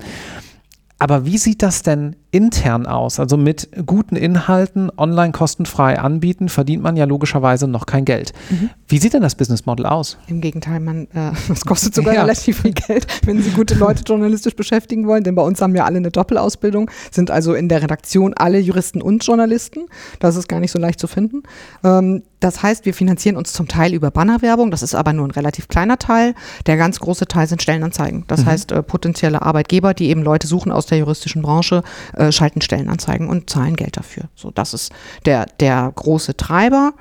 Aber 1.00 1.25
wie 1.25 1.38
sieht 1.39 1.63
das 1.63 1.81
denn 1.81 2.15
intern 2.31 2.85
aus? 2.85 3.19
Also 3.19 3.38
mit 3.38 3.69
guten 3.85 4.15
Inhalten 4.15 4.91
online 4.97 5.31
kostenfrei 5.31 6.00
anbieten, 6.00 6.50
verdient 6.50 6.83
man 6.83 6.97
ja 6.97 7.06
logischerweise 7.06 7.68
noch 7.68 7.85
kein 7.85 8.06
Geld. 8.06 8.33
Mhm. 8.50 8.69
Wie 8.88 8.97
sieht 9.00 9.13
denn 9.13 9.21
das 9.21 9.35
Business 9.35 9.65
Model 9.65 9.85
aus? 9.85 10.18
Im 10.27 10.41
Gegenteil, 10.41 10.79
man, 10.79 11.07
äh, 11.13 11.31
das 11.47 11.65
kostet 11.65 11.95
sogar 11.95 12.13
ja. 12.13 12.21
relativ 12.21 12.62
viel 12.62 12.74
Geld, 12.74 13.07
wenn 13.25 13.41
Sie 13.41 13.51
gute 13.51 13.75
Leute 13.75 14.03
journalistisch 14.06 14.56
beschäftigen 14.56 15.07
wollen, 15.07 15.24
denn 15.24 15.35
bei 15.35 15.44
uns 15.44 15.62
haben 15.62 15.75
ja 15.75 15.85
alle 15.85 15.97
eine 15.97 16.12
Doppelausbildung, 16.12 16.89
sind 17.12 17.31
also 17.31 17.53
in 17.53 17.69
der 17.69 17.81
Redaktion 17.81 18.33
alle 18.33 18.59
Juristen 18.59 19.01
und 19.01 19.25
Journalisten. 19.25 19.85
Das 20.19 20.35
ist 20.35 20.47
gar 20.47 20.59
nicht 20.59 20.71
so 20.71 20.80
leicht 20.80 21.00
zu 21.00 21.07
finden. 21.07 21.44
Ähm, 21.83 22.23
das 22.39 22.62
heißt, 22.62 22.85
wir 22.85 22.94
finanzieren 22.94 23.35
uns 23.35 23.51
zum 23.51 23.68
Teil 23.68 23.94
über 23.94 24.12
Bannerwerbung, 24.12 24.69
das 24.69 24.83
ist 24.83 24.94
aber 24.94 25.12
nur 25.12 25.27
ein 25.27 25.31
relativ 25.31 25.68
kleiner 25.68 25.97
Teil. 25.97 26.35
Der 26.68 26.77
ganz 26.77 27.00
große 27.00 27.25
Teil 27.25 27.47
sind 27.47 27.63
Stellenanzeigen. 27.63 28.25
Das 28.27 28.41
mhm. 28.41 28.45
heißt, 28.45 28.71
äh, 28.71 28.83
potenzielle 28.83 29.41
Arbeitgeber, 29.41 29.94
die 29.94 30.09
eben 30.09 30.21
Leute 30.21 30.45
suchen 30.45 30.71
aus 30.71 30.85
der 30.85 31.00
juristischen 31.00 31.41
Branche, 31.41 31.83
äh, 32.13 32.26
schalten 32.31 32.62
Stellenanzeigen 32.62 33.27
und 33.27 33.50
zahlen 33.50 33.75
Geld 33.75 33.97
dafür. 33.97 34.25
So, 34.35 34.51
das 34.51 34.74
ist 34.74 34.91
der, 35.25 35.45
der 35.59 35.91
große 35.95 36.38
Treiber. 36.38 36.94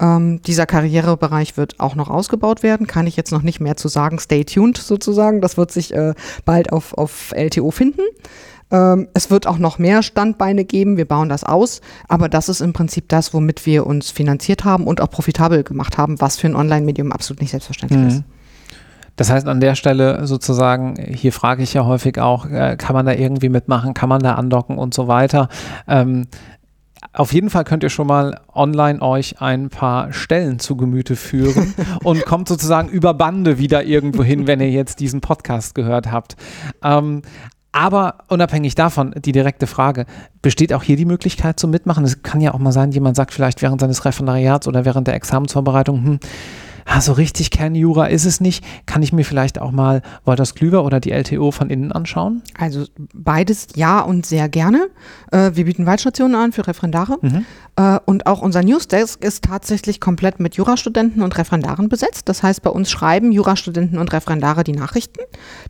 Ähm, 0.00 0.40
dieser 0.42 0.66
Karrierebereich 0.66 1.56
wird 1.56 1.80
auch 1.80 1.94
noch 1.94 2.08
ausgebaut 2.08 2.62
werden, 2.62 2.86
kann 2.86 3.06
ich 3.06 3.16
jetzt 3.16 3.32
noch 3.32 3.42
nicht 3.42 3.60
mehr 3.60 3.76
zu 3.76 3.88
sagen. 3.88 4.18
Stay 4.18 4.44
tuned 4.44 4.78
sozusagen. 4.78 5.40
Das 5.40 5.56
wird 5.56 5.72
sich 5.72 5.94
äh, 5.94 6.14
bald 6.44 6.72
auf, 6.72 6.94
auf 6.94 7.32
LTO 7.34 7.70
finden. 7.70 8.02
Ähm, 8.70 9.08
es 9.14 9.30
wird 9.30 9.46
auch 9.46 9.58
noch 9.58 9.78
mehr 9.78 10.02
Standbeine 10.02 10.64
geben, 10.64 10.96
wir 10.96 11.06
bauen 11.06 11.28
das 11.28 11.42
aus, 11.42 11.80
aber 12.06 12.28
das 12.28 12.48
ist 12.48 12.60
im 12.60 12.74
Prinzip 12.74 13.08
das, 13.08 13.32
womit 13.32 13.64
wir 13.64 13.86
uns 13.86 14.10
finanziert 14.10 14.64
haben 14.64 14.86
und 14.86 15.00
auch 15.00 15.10
profitabel 15.10 15.62
gemacht 15.62 15.96
haben, 15.96 16.20
was 16.20 16.36
für 16.36 16.48
ein 16.48 16.54
Online-Medium 16.54 17.10
absolut 17.10 17.40
nicht 17.40 17.50
selbstverständlich 17.50 18.00
mhm. 18.00 18.08
ist. 18.08 18.22
Das 19.18 19.30
heißt, 19.30 19.48
an 19.48 19.58
der 19.58 19.74
Stelle 19.74 20.26
sozusagen, 20.28 20.94
hier 20.96 21.32
frage 21.32 21.64
ich 21.64 21.74
ja 21.74 21.84
häufig 21.84 22.20
auch, 22.20 22.46
äh, 22.46 22.76
kann 22.76 22.94
man 22.94 23.04
da 23.04 23.12
irgendwie 23.12 23.48
mitmachen, 23.48 23.92
kann 23.92 24.08
man 24.08 24.22
da 24.22 24.34
andocken 24.34 24.78
und 24.78 24.94
so 24.94 25.08
weiter. 25.08 25.48
Ähm, 25.88 26.28
auf 27.12 27.32
jeden 27.32 27.50
Fall 27.50 27.64
könnt 27.64 27.82
ihr 27.82 27.90
schon 27.90 28.06
mal 28.06 28.40
online 28.54 29.02
euch 29.02 29.40
ein 29.42 29.70
paar 29.70 30.12
Stellen 30.12 30.60
zu 30.60 30.76
Gemüte 30.76 31.16
führen 31.16 31.74
und 32.04 32.24
kommt 32.26 32.46
sozusagen 32.46 32.88
über 32.88 33.12
Bande 33.12 33.58
wieder 33.58 33.82
irgendwo 33.82 34.22
hin, 34.22 34.46
wenn 34.46 34.60
ihr 34.60 34.70
jetzt 34.70 35.00
diesen 35.00 35.20
Podcast 35.20 35.74
gehört 35.74 36.12
habt. 36.12 36.36
Ähm, 36.84 37.22
aber 37.72 38.18
unabhängig 38.28 38.76
davon, 38.76 39.14
die 39.16 39.32
direkte 39.32 39.66
Frage, 39.66 40.06
besteht 40.42 40.72
auch 40.72 40.84
hier 40.84 40.96
die 40.96 41.04
Möglichkeit 41.04 41.58
zum 41.58 41.72
Mitmachen? 41.72 42.04
Es 42.04 42.22
kann 42.22 42.40
ja 42.40 42.54
auch 42.54 42.58
mal 42.60 42.72
sein, 42.72 42.92
jemand 42.92 43.16
sagt 43.16 43.34
vielleicht 43.34 43.62
während 43.62 43.80
seines 43.80 44.04
Referendariats 44.04 44.68
oder 44.68 44.84
während 44.84 45.08
der 45.08 45.14
Examensvorbereitung, 45.14 46.04
hm, 46.04 46.20
ah, 46.88 47.00
so 47.00 47.12
richtig 47.12 47.50
Kernjura 47.50 48.06
ist 48.06 48.24
es 48.24 48.40
nicht. 48.40 48.64
Kann 48.86 49.02
ich 49.02 49.12
mir 49.12 49.24
vielleicht 49.24 49.60
auch 49.60 49.70
mal 49.70 50.02
Wolters 50.24 50.54
Klüver 50.54 50.84
oder 50.84 51.00
die 51.00 51.10
LTO 51.10 51.50
von 51.50 51.70
innen 51.70 51.92
anschauen? 51.92 52.42
Also 52.58 52.84
beides 53.14 53.68
ja 53.76 54.00
und 54.00 54.26
sehr 54.26 54.48
gerne. 54.48 54.88
Äh, 55.30 55.52
wir 55.54 55.66
bieten 55.66 55.86
Waldstationen 55.86 56.34
an 56.34 56.52
für 56.52 56.66
Referendare. 56.66 57.18
Mhm. 57.20 57.44
Äh, 57.76 57.98
und 58.06 58.26
auch 58.26 58.40
unser 58.40 58.62
Newsdesk 58.62 59.22
ist 59.22 59.44
tatsächlich 59.44 60.00
komplett 60.00 60.40
mit 60.40 60.56
Jurastudenten 60.56 61.22
und 61.22 61.36
Referendaren 61.36 61.88
besetzt. 61.88 62.28
Das 62.28 62.42
heißt, 62.42 62.62
bei 62.62 62.70
uns 62.70 62.90
schreiben 62.90 63.32
Jurastudenten 63.32 63.98
und 63.98 64.12
Referendare 64.12 64.64
die 64.64 64.72
Nachrichten. 64.72 65.20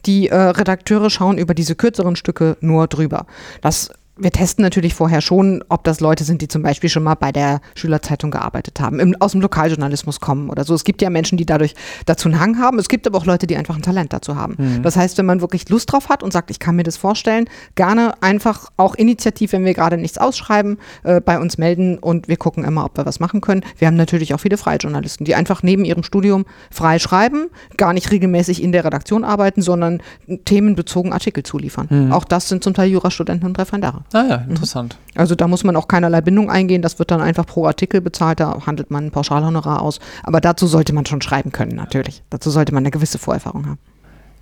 Die 0.06 0.28
äh, 0.28 0.36
Redakteure 0.36 1.10
schauen 1.10 1.38
über 1.38 1.54
diese 1.54 1.74
kürzeren 1.74 2.16
Stücke 2.16 2.56
nur 2.60 2.86
drüber. 2.86 3.26
Das 3.60 3.90
wir 4.18 4.30
testen 4.30 4.62
natürlich 4.62 4.94
vorher 4.94 5.20
schon, 5.20 5.62
ob 5.68 5.84
das 5.84 6.00
Leute 6.00 6.24
sind, 6.24 6.42
die 6.42 6.48
zum 6.48 6.62
Beispiel 6.62 6.90
schon 6.90 7.02
mal 7.02 7.14
bei 7.14 7.32
der 7.32 7.60
Schülerzeitung 7.74 8.30
gearbeitet 8.30 8.80
haben, 8.80 9.00
im, 9.00 9.14
aus 9.20 9.32
dem 9.32 9.40
Lokaljournalismus 9.40 10.20
kommen 10.20 10.50
oder 10.50 10.64
so. 10.64 10.74
Es 10.74 10.84
gibt 10.84 11.02
ja 11.02 11.10
Menschen, 11.10 11.38
die 11.38 11.46
dadurch 11.46 11.74
dazu 12.06 12.28
einen 12.28 12.40
Hang 12.40 12.58
haben. 12.58 12.78
Es 12.78 12.88
gibt 12.88 13.06
aber 13.06 13.18
auch 13.18 13.26
Leute, 13.26 13.46
die 13.46 13.56
einfach 13.56 13.76
ein 13.76 13.82
Talent 13.82 14.12
dazu 14.12 14.36
haben. 14.36 14.56
Mhm. 14.58 14.82
Das 14.82 14.96
heißt, 14.96 15.18
wenn 15.18 15.26
man 15.26 15.40
wirklich 15.40 15.68
Lust 15.68 15.92
drauf 15.92 16.08
hat 16.08 16.22
und 16.22 16.32
sagt, 16.32 16.50
ich 16.50 16.58
kann 16.58 16.76
mir 16.76 16.82
das 16.82 16.96
vorstellen, 16.96 17.48
gerne 17.74 18.14
einfach 18.22 18.70
auch 18.76 18.94
initiativ, 18.94 19.52
wenn 19.52 19.64
wir 19.64 19.74
gerade 19.74 19.96
nichts 19.96 20.18
ausschreiben, 20.18 20.78
äh, 21.04 21.20
bei 21.20 21.38
uns 21.38 21.58
melden 21.58 21.98
und 21.98 22.28
wir 22.28 22.36
gucken 22.36 22.64
immer, 22.64 22.84
ob 22.84 22.96
wir 22.96 23.06
was 23.06 23.20
machen 23.20 23.40
können. 23.40 23.62
Wir 23.78 23.86
haben 23.86 23.96
natürlich 23.96 24.34
auch 24.34 24.40
viele 24.40 24.56
freie 24.56 24.78
Journalisten, 24.78 25.24
die 25.24 25.34
einfach 25.34 25.62
neben 25.62 25.84
ihrem 25.84 26.02
Studium 26.02 26.44
frei 26.70 26.98
schreiben, 26.98 27.46
gar 27.76 27.92
nicht 27.92 28.10
regelmäßig 28.10 28.62
in 28.62 28.72
der 28.72 28.84
Redaktion 28.84 29.24
arbeiten, 29.24 29.62
sondern 29.62 30.02
themenbezogen 30.44 31.12
Artikel 31.12 31.42
zuliefern. 31.42 31.86
Mhm. 31.90 32.12
Auch 32.12 32.24
das 32.24 32.48
sind 32.48 32.64
zum 32.64 32.74
Teil 32.74 32.88
Jurastudenten 32.90 33.48
und 33.48 33.58
Referendare. 33.58 34.02
Ah 34.12 34.24
ja, 34.28 34.38
mhm. 34.38 34.50
interessant. 34.50 34.96
Also 35.14 35.34
da 35.34 35.48
muss 35.48 35.64
man 35.64 35.76
auch 35.76 35.88
keinerlei 35.88 36.20
Bindung 36.20 36.50
eingehen, 36.50 36.82
das 36.82 36.98
wird 36.98 37.10
dann 37.10 37.20
einfach 37.20 37.46
pro 37.46 37.66
Artikel 37.66 38.00
bezahlt, 38.00 38.40
da 38.40 38.66
handelt 38.66 38.90
man 38.90 39.06
ein 39.06 39.10
Pauschalhonorar 39.10 39.82
aus. 39.82 40.00
Aber 40.22 40.40
dazu 40.40 40.66
sollte 40.66 40.92
man 40.92 41.06
schon 41.06 41.20
schreiben 41.20 41.52
können, 41.52 41.76
natürlich. 41.76 42.22
Dazu 42.30 42.50
sollte 42.50 42.72
man 42.72 42.82
eine 42.82 42.90
gewisse 42.90 43.18
Vorerfahrung 43.18 43.66
haben. 43.66 43.78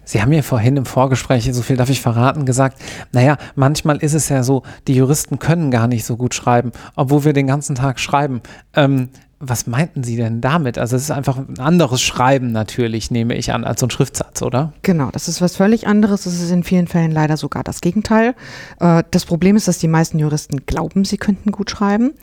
Sie 0.09 0.23
haben 0.23 0.33
ja 0.33 0.43
vorhin 0.43 0.77
im 0.77 0.87
Vorgespräch, 0.87 1.53
so 1.53 1.63
viel 1.63 1.77
darf 1.77 1.91
ich 1.91 2.01
verraten, 2.01 2.47
gesagt, 2.47 2.81
naja, 3.11 3.39
manchmal 3.57 3.97
ist 3.97 4.15
es 4.15 4.29
ja 4.29 4.45
so, 4.45 4.63
die 4.87 4.95
Juristen 4.95 5.41
können 5.41 5.73
gar 5.73 5.89
nicht 5.89 6.05
so 6.05 6.17
gut 6.17 6.33
schreiben, 6.33 6.71
obwohl 6.95 7.25
wir 7.25 7.33
den 7.33 7.49
ganzen 7.49 7.75
Tag 7.75 7.99
schreiben. 7.99 8.41
Ähm, 8.73 9.09
was 9.39 9.67
meinten 9.67 10.03
Sie 10.03 10.17
denn 10.17 10.41
damit? 10.41 10.79
Also 10.79 10.97
es 10.97 11.03
ist 11.03 11.11
einfach 11.11 11.37
ein 11.37 11.59
anderes 11.59 12.01
Schreiben 12.01 12.53
natürlich, 12.53 13.11
nehme 13.11 13.35
ich 13.35 13.53
an, 13.53 13.65
als 13.65 13.81
so 13.81 13.87
ein 13.87 13.91
Schriftsatz, 13.91 14.41
oder? 14.41 14.73
Genau, 14.81 15.11
das 15.11 15.29
ist 15.29 15.43
was 15.43 15.57
völlig 15.57 15.87
anderes. 15.87 16.25
Das 16.25 16.35
ist 16.35 16.51
in 16.51 16.65
vielen 16.65 16.87
Fällen 16.87 17.13
leider 17.13 17.37
sogar 17.37 17.63
das 17.63 17.83
Gegenteil. 17.83 18.35
Äh, 18.81 19.03
das 19.11 19.27
Problem 19.27 19.57
ist, 19.57 19.69
dass 19.69 19.79
die 19.79 19.89
meisten 19.89 20.19
Juristen 20.19 20.65
glauben, 20.65 21.05
sie 21.05 21.19
könnten 21.19 21.53
gut 21.53 21.71
schreiben. 21.71 22.15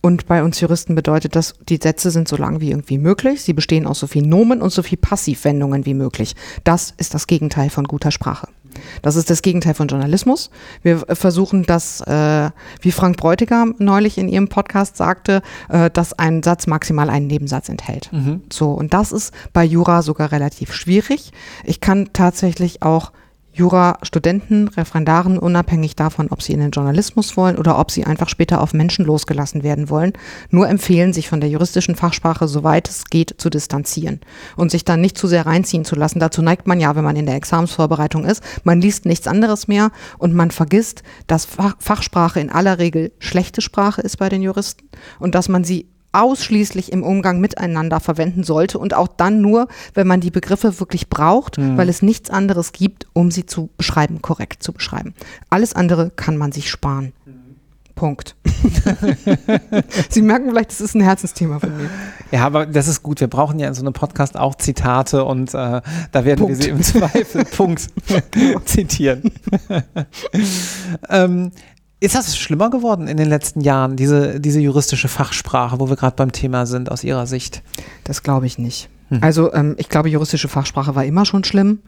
Und 0.00 0.26
bei 0.26 0.42
uns 0.42 0.60
Juristen 0.60 0.94
bedeutet 0.94 1.36
das, 1.36 1.54
die 1.68 1.78
Sätze 1.80 2.10
sind 2.10 2.26
so 2.26 2.36
lang 2.36 2.60
wie 2.60 2.70
irgendwie 2.70 2.98
möglich. 2.98 3.42
Sie 3.42 3.52
bestehen 3.52 3.86
aus 3.86 4.00
so 4.00 4.06
viel 4.06 4.26
Nomen 4.26 4.62
und 4.62 4.70
so 4.70 4.82
viel 4.82 4.98
Passivwendungen 4.98 5.84
wie 5.84 5.94
möglich. 5.94 6.34
Das 6.64 6.94
ist 6.96 7.12
das 7.12 7.26
Gegenteil 7.26 7.70
von 7.70 7.84
guter 7.84 8.10
Sprache. 8.10 8.48
Das 9.02 9.16
ist 9.16 9.30
das 9.30 9.42
Gegenteil 9.42 9.74
von 9.74 9.88
Journalismus. 9.88 10.50
Wir 10.82 10.98
versuchen 10.98 11.64
das, 11.64 12.00
äh, 12.02 12.50
wie 12.80 12.92
Frank 12.92 13.16
Bräutigam 13.16 13.74
neulich 13.78 14.18
in 14.18 14.28
ihrem 14.28 14.48
Podcast 14.48 14.96
sagte, 14.96 15.42
äh, 15.68 15.90
dass 15.90 16.12
ein 16.18 16.42
Satz 16.42 16.66
maximal 16.66 17.10
einen 17.10 17.26
Nebensatz 17.26 17.68
enthält. 17.68 18.10
Mhm. 18.12 18.42
So, 18.52 18.72
und 18.72 18.94
das 18.94 19.12
ist 19.12 19.32
bei 19.52 19.64
Jura 19.64 20.02
sogar 20.02 20.32
relativ 20.32 20.72
schwierig. 20.72 21.32
Ich 21.64 21.80
kann 21.80 22.10
tatsächlich 22.12 22.82
auch 22.82 23.12
Jurastudenten, 23.54 24.68
Referendaren, 24.68 25.38
unabhängig 25.38 25.94
davon, 25.94 26.28
ob 26.30 26.42
sie 26.42 26.54
in 26.54 26.60
den 26.60 26.70
Journalismus 26.70 27.36
wollen 27.36 27.58
oder 27.58 27.78
ob 27.78 27.90
sie 27.90 28.04
einfach 28.04 28.28
später 28.28 28.62
auf 28.62 28.72
Menschen 28.72 29.04
losgelassen 29.04 29.62
werden 29.62 29.90
wollen, 29.90 30.14
nur 30.50 30.68
empfehlen, 30.68 31.12
sich 31.12 31.28
von 31.28 31.40
der 31.40 31.50
juristischen 31.50 31.94
Fachsprache, 31.94 32.48
soweit 32.48 32.88
es 32.88 33.04
geht, 33.04 33.34
zu 33.36 33.50
distanzieren 33.50 34.20
und 34.56 34.70
sich 34.70 34.84
dann 34.84 35.02
nicht 35.02 35.18
zu 35.18 35.26
sehr 35.26 35.44
reinziehen 35.44 35.84
zu 35.84 35.96
lassen. 35.96 36.18
Dazu 36.18 36.40
neigt 36.40 36.66
man 36.66 36.80
ja, 36.80 36.96
wenn 36.96 37.04
man 37.04 37.16
in 37.16 37.26
der 37.26 37.36
Examensvorbereitung 37.36 38.24
ist. 38.24 38.42
Man 38.64 38.80
liest 38.80 39.04
nichts 39.04 39.26
anderes 39.26 39.68
mehr 39.68 39.90
und 40.18 40.32
man 40.32 40.50
vergisst, 40.50 41.02
dass 41.26 41.46
Fachsprache 41.78 42.40
in 42.40 42.50
aller 42.50 42.78
Regel 42.78 43.12
schlechte 43.18 43.60
Sprache 43.60 44.00
ist 44.00 44.16
bei 44.16 44.30
den 44.30 44.42
Juristen 44.42 44.88
und 45.18 45.34
dass 45.34 45.50
man 45.50 45.64
sie 45.64 45.91
ausschließlich 46.12 46.92
im 46.92 47.02
Umgang 47.02 47.40
miteinander 47.40 48.00
verwenden 48.00 48.44
sollte 48.44 48.78
und 48.78 48.94
auch 48.94 49.08
dann 49.08 49.40
nur, 49.40 49.68
wenn 49.94 50.06
man 50.06 50.20
die 50.20 50.30
Begriffe 50.30 50.78
wirklich 50.80 51.08
braucht, 51.08 51.58
mhm. 51.58 51.76
weil 51.76 51.88
es 51.88 52.02
nichts 52.02 52.30
anderes 52.30 52.72
gibt, 52.72 53.06
um 53.12 53.30
sie 53.30 53.46
zu 53.46 53.70
beschreiben, 53.76 54.22
korrekt 54.22 54.62
zu 54.62 54.72
beschreiben. 54.72 55.14
Alles 55.50 55.74
andere 55.74 56.10
kann 56.10 56.36
man 56.36 56.52
sich 56.52 56.70
sparen. 56.70 57.12
Punkt. 57.94 58.34
Sie 60.08 60.22
merken 60.22 60.48
vielleicht, 60.48 60.70
das 60.70 60.80
ist 60.80 60.94
ein 60.94 61.02
Herzensthema 61.02 61.60
von 61.60 61.76
mir. 61.76 61.90
Ja, 62.30 62.44
aber 62.46 62.66
das 62.66 62.88
ist 62.88 63.02
gut. 63.02 63.20
Wir 63.20 63.28
brauchen 63.28 63.58
ja 63.58 63.68
in 63.68 63.74
so 63.74 63.82
einem 63.82 63.92
Podcast 63.92 64.36
auch 64.36 64.54
Zitate 64.56 65.24
und 65.24 65.54
äh, 65.54 65.80
da 66.10 66.24
werden 66.24 66.40
Punkt. 66.40 66.58
wir 66.58 66.64
sie 66.64 66.70
im 66.70 66.82
Zweifel 66.82 67.44
Punkt 67.56 67.88
zitieren. 68.64 69.30
ähm, 71.10 71.52
ist 72.02 72.16
das 72.16 72.36
schlimmer 72.36 72.68
geworden 72.68 73.06
in 73.06 73.16
den 73.16 73.28
letzten 73.28 73.60
Jahren, 73.60 73.96
diese, 73.96 74.40
diese 74.40 74.60
juristische 74.60 75.06
Fachsprache, 75.06 75.78
wo 75.78 75.88
wir 75.88 75.96
gerade 75.96 76.16
beim 76.16 76.32
Thema 76.32 76.66
sind, 76.66 76.90
aus 76.90 77.04
Ihrer 77.04 77.26
Sicht? 77.28 77.62
Das 78.02 78.24
glaube 78.24 78.46
ich 78.46 78.58
nicht. 78.58 78.88
Hm. 79.08 79.18
Also 79.22 79.52
ähm, 79.52 79.76
ich 79.78 79.88
glaube, 79.88 80.08
juristische 80.08 80.48
Fachsprache 80.48 80.96
war 80.96 81.04
immer 81.04 81.24
schon 81.24 81.44
schlimm. 81.44 81.78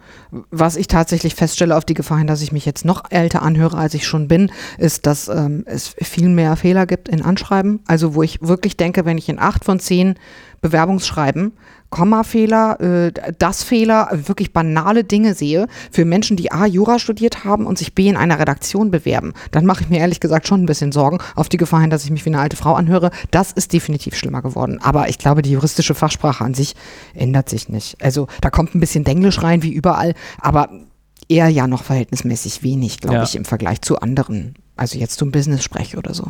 Was 0.51 0.77
ich 0.77 0.87
tatsächlich 0.87 1.35
feststelle 1.35 1.77
auf 1.77 1.85
die 1.85 1.95
Gefahr 1.95 2.19
hin, 2.19 2.29
dass 2.29 2.43
ich 2.43 2.53
mich 2.53 2.65
jetzt 2.65 2.85
noch 2.85 3.03
älter 3.11 3.43
anhöre, 3.43 3.77
als 3.77 3.95
ich 3.95 4.07
schon 4.07 4.29
bin, 4.29 4.53
ist, 4.79 5.07
dass 5.07 5.29
ähm, 5.29 5.65
es 5.67 5.97
viel 6.01 6.29
mehr 6.29 6.55
Fehler 6.55 6.87
gibt 6.87 7.09
in 7.09 7.23
Anschreiben. 7.23 7.81
Also 7.89 8.15
wo 8.15 8.23
ich 8.23 8.41
wirklich 8.41 8.77
denke, 8.77 9.05
wenn 9.05 9.19
ich 9.19 9.29
in 9.29 9.41
acht 9.41 9.65
von 9.65 9.81
zehn 9.81 10.15
Bewerbungsschreiben 10.65 11.53
Kommafehler, 11.91 12.81
äh, 12.81 13.13
das 13.39 13.63
Fehler, 13.63 14.09
wirklich 14.11 14.53
banale 14.53 15.05
Dinge 15.05 15.35
sehe 15.35 15.69
für 15.93 16.05
Menschen, 16.05 16.37
die 16.37 16.51
A, 16.51 16.67
Jura 16.67 16.99
studiert 16.99 17.45
haben 17.45 17.67
und 17.67 17.79
sich 17.79 17.95
B, 17.95 18.09
in 18.09 18.17
einer 18.17 18.41
Redaktion 18.41 18.91
bewerben, 18.91 19.33
dann 19.53 19.65
mache 19.65 19.85
ich 19.85 19.91
mir 19.91 20.01
ehrlich 20.01 20.19
gesagt 20.19 20.49
schon 20.49 20.63
ein 20.63 20.67
bisschen 20.67 20.91
Sorgen 20.91 21.19
auf 21.37 21.49
die 21.49 21.59
Gefahr 21.59 21.83
hin, 21.83 21.91
dass 21.91 22.05
ich 22.05 22.11
mich 22.11 22.25
wie 22.25 22.31
eine 22.31 22.41
alte 22.41 22.57
Frau 22.57 22.73
anhöre. 22.75 23.11
Das 23.31 23.53
ist 23.53 23.73
definitiv 23.73 24.17
schlimmer 24.17 24.43
geworden. 24.43 24.81
Aber 24.83 25.09
ich 25.09 25.19
glaube, 25.19 25.43
die 25.43 25.53
juristische 25.53 25.95
Fachsprache 25.95 26.43
an 26.43 26.55
sich 26.55 26.75
ändert 27.15 27.49
sich 27.49 27.69
nicht. 27.69 28.03
Also 28.03 28.27
da 28.41 28.51
kommt 28.51 28.75
ein 28.75 28.81
bisschen 28.81 29.05
Denglisch 29.05 29.43
rein, 29.43 29.63
wie 29.63 29.73
überall, 29.73 30.15
aber 30.41 30.71
eher 31.29 31.49
ja 31.49 31.67
noch 31.67 31.85
verhältnismäßig 31.85 32.63
wenig, 32.63 32.99
glaube 32.99 33.19
ja. 33.19 33.23
ich, 33.23 33.37
im 33.37 33.45
Vergleich 33.45 33.83
zu 33.83 34.01
anderen. 34.01 34.55
Also 34.75 34.99
jetzt 34.99 35.19
zum 35.19 35.31
Business-Sprech 35.31 35.97
oder 35.97 36.15
so. 36.15 36.25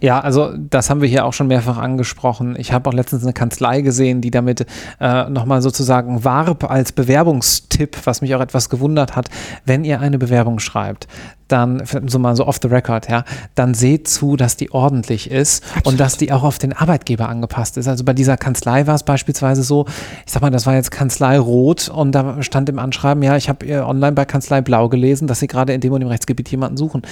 Ja, 0.00 0.20
also 0.20 0.52
das 0.56 0.90
haben 0.90 1.00
wir 1.00 1.08
hier 1.08 1.24
auch 1.24 1.32
schon 1.32 1.46
mehrfach 1.46 1.78
angesprochen. 1.78 2.56
Ich 2.58 2.72
habe 2.72 2.88
auch 2.88 2.94
letztens 2.94 3.22
eine 3.22 3.32
Kanzlei 3.32 3.80
gesehen, 3.80 4.20
die 4.20 4.30
damit 4.30 4.66
äh, 5.00 5.28
nochmal 5.28 5.62
sozusagen 5.62 6.24
warb 6.24 6.68
als 6.70 6.92
Bewerbungstipp, 6.92 7.96
was 8.04 8.20
mich 8.20 8.34
auch 8.34 8.40
etwas 8.40 8.70
gewundert 8.70 9.16
hat, 9.16 9.28
wenn 9.64 9.84
ihr 9.84 10.00
eine 10.00 10.18
Bewerbung 10.18 10.58
schreibt, 10.58 11.08
dann, 11.48 11.82
so 12.06 12.18
mal 12.18 12.34
so 12.36 12.46
off 12.46 12.58
the 12.60 12.68
record, 12.68 13.08
ja, 13.08 13.24
dann 13.54 13.74
seht 13.74 14.08
zu, 14.08 14.36
dass 14.36 14.56
die 14.56 14.72
ordentlich 14.72 15.30
ist 15.30 15.64
Absolut. 15.64 15.86
und 15.86 16.00
dass 16.00 16.16
die 16.16 16.32
auch 16.32 16.42
auf 16.42 16.58
den 16.58 16.72
Arbeitgeber 16.72 17.28
angepasst 17.28 17.76
ist. 17.76 17.88
Also 17.88 18.04
bei 18.04 18.12
dieser 18.12 18.36
Kanzlei 18.36 18.86
war 18.86 18.94
es 18.94 19.02
beispielsweise 19.02 19.62
so, 19.62 19.86
ich 20.26 20.32
sag 20.32 20.42
mal, 20.42 20.50
das 20.50 20.66
war 20.66 20.74
jetzt 20.74 20.90
Kanzlei 20.90 21.38
Rot 21.38 21.88
und 21.88 22.12
da 22.12 22.42
stand 22.42 22.68
im 22.68 22.78
Anschreiben, 22.78 23.22
ja, 23.22 23.36
ich 23.36 23.48
habe 23.48 23.66
online 23.84 24.12
bei 24.12 24.24
Kanzlei 24.24 24.60
Blau 24.60 24.88
gelesen, 24.88 25.28
dass 25.28 25.40
sie 25.40 25.46
gerade 25.46 25.72
in 25.72 25.80
dem 25.80 25.92
und 25.92 26.00
dem 26.00 26.08
Rechtsgebiet 26.08 26.48
jemanden 26.48 26.76
suchen. 26.76 27.02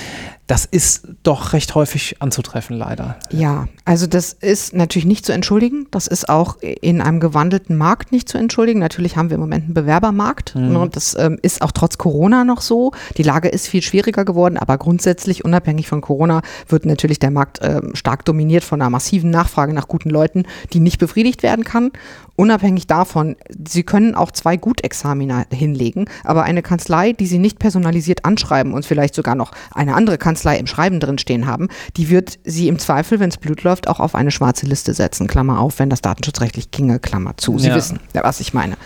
Das 0.46 0.64
ist 0.64 1.08
doch 1.22 1.52
recht 1.52 1.74
häufig 1.74 2.20
anzutreffen, 2.20 2.76
leider. 2.76 3.16
Ja, 3.30 3.68
also 3.84 4.06
das 4.06 4.32
ist 4.32 4.74
natürlich 4.74 5.06
nicht 5.06 5.24
zu 5.24 5.32
entschuldigen. 5.32 5.86
Das 5.90 6.06
ist 6.06 6.28
auch 6.28 6.58
in 6.60 7.00
einem 7.00 7.20
gewandelten 7.20 7.76
Markt 7.76 8.12
nicht 8.12 8.28
zu 8.28 8.36
entschuldigen. 8.36 8.80
Natürlich 8.80 9.16
haben 9.16 9.30
wir 9.30 9.36
im 9.36 9.40
Moment 9.40 9.64
einen 9.64 9.74
Bewerbermarkt 9.74 10.54
mhm. 10.54 10.76
und 10.76 10.96
das 10.96 11.16
ähm, 11.18 11.38
ist 11.42 11.62
auch 11.62 11.72
trotz 11.72 11.98
Corona 11.98 12.44
noch 12.44 12.60
so. 12.60 12.92
Die 13.16 13.22
Lage 13.22 13.48
ist 13.48 13.68
viel 13.68 13.82
schwieriger 13.82 14.23
stärker 14.24 14.32
geworden, 14.32 14.56
aber 14.56 14.78
grundsätzlich, 14.78 15.44
unabhängig 15.44 15.88
von 15.88 16.00
Corona, 16.00 16.42
wird 16.68 16.86
natürlich 16.86 17.18
der 17.18 17.30
Markt 17.30 17.60
äh, 17.60 17.80
stark 17.94 18.24
dominiert 18.24 18.64
von 18.64 18.80
einer 18.80 18.90
massiven 18.90 19.30
Nachfrage 19.30 19.72
nach 19.72 19.88
guten 19.88 20.10
Leuten, 20.10 20.44
die 20.72 20.80
nicht 20.80 20.98
befriedigt 20.98 21.42
werden 21.42 21.64
kann. 21.64 21.90
Unabhängig 22.36 22.86
davon, 22.86 23.36
Sie 23.66 23.84
können 23.84 24.14
auch 24.14 24.32
zwei 24.32 24.56
Gutexamina 24.56 25.44
hinlegen, 25.52 26.06
aber 26.24 26.42
eine 26.42 26.62
Kanzlei, 26.62 27.12
die 27.12 27.26
Sie 27.26 27.38
nicht 27.38 27.58
personalisiert 27.58 28.24
anschreiben 28.24 28.72
und 28.72 28.84
vielleicht 28.84 29.14
sogar 29.14 29.34
noch 29.34 29.52
eine 29.72 29.94
andere 29.94 30.18
Kanzlei 30.18 30.58
im 30.58 30.66
Schreiben 30.66 30.98
drin 30.98 31.18
stehen 31.18 31.46
haben, 31.46 31.68
die 31.96 32.08
wird 32.08 32.38
Sie 32.44 32.68
im 32.68 32.78
Zweifel, 32.78 33.20
wenn 33.20 33.30
es 33.30 33.36
Blut 33.36 33.62
läuft, 33.62 33.88
auch 33.88 34.00
auf 34.00 34.14
eine 34.14 34.30
schwarze 34.30 34.66
Liste 34.66 34.94
setzen. 34.94 35.28
Klammer 35.28 35.60
auf, 35.60 35.78
wenn 35.78 35.90
das 35.90 36.00
datenschutzrechtlich 36.00 36.70
ginge, 36.70 36.98
Klammer 36.98 37.36
zu. 37.36 37.58
Sie 37.58 37.68
ja. 37.68 37.74
wissen, 37.74 38.00
was 38.12 38.40
ich 38.40 38.54
meine. 38.54 38.76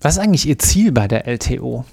Was 0.00 0.14
ist 0.14 0.22
eigentlich 0.22 0.46
Ihr 0.46 0.58
Ziel 0.58 0.92
bei 0.92 1.08
der 1.08 1.26
LTO? 1.26 1.84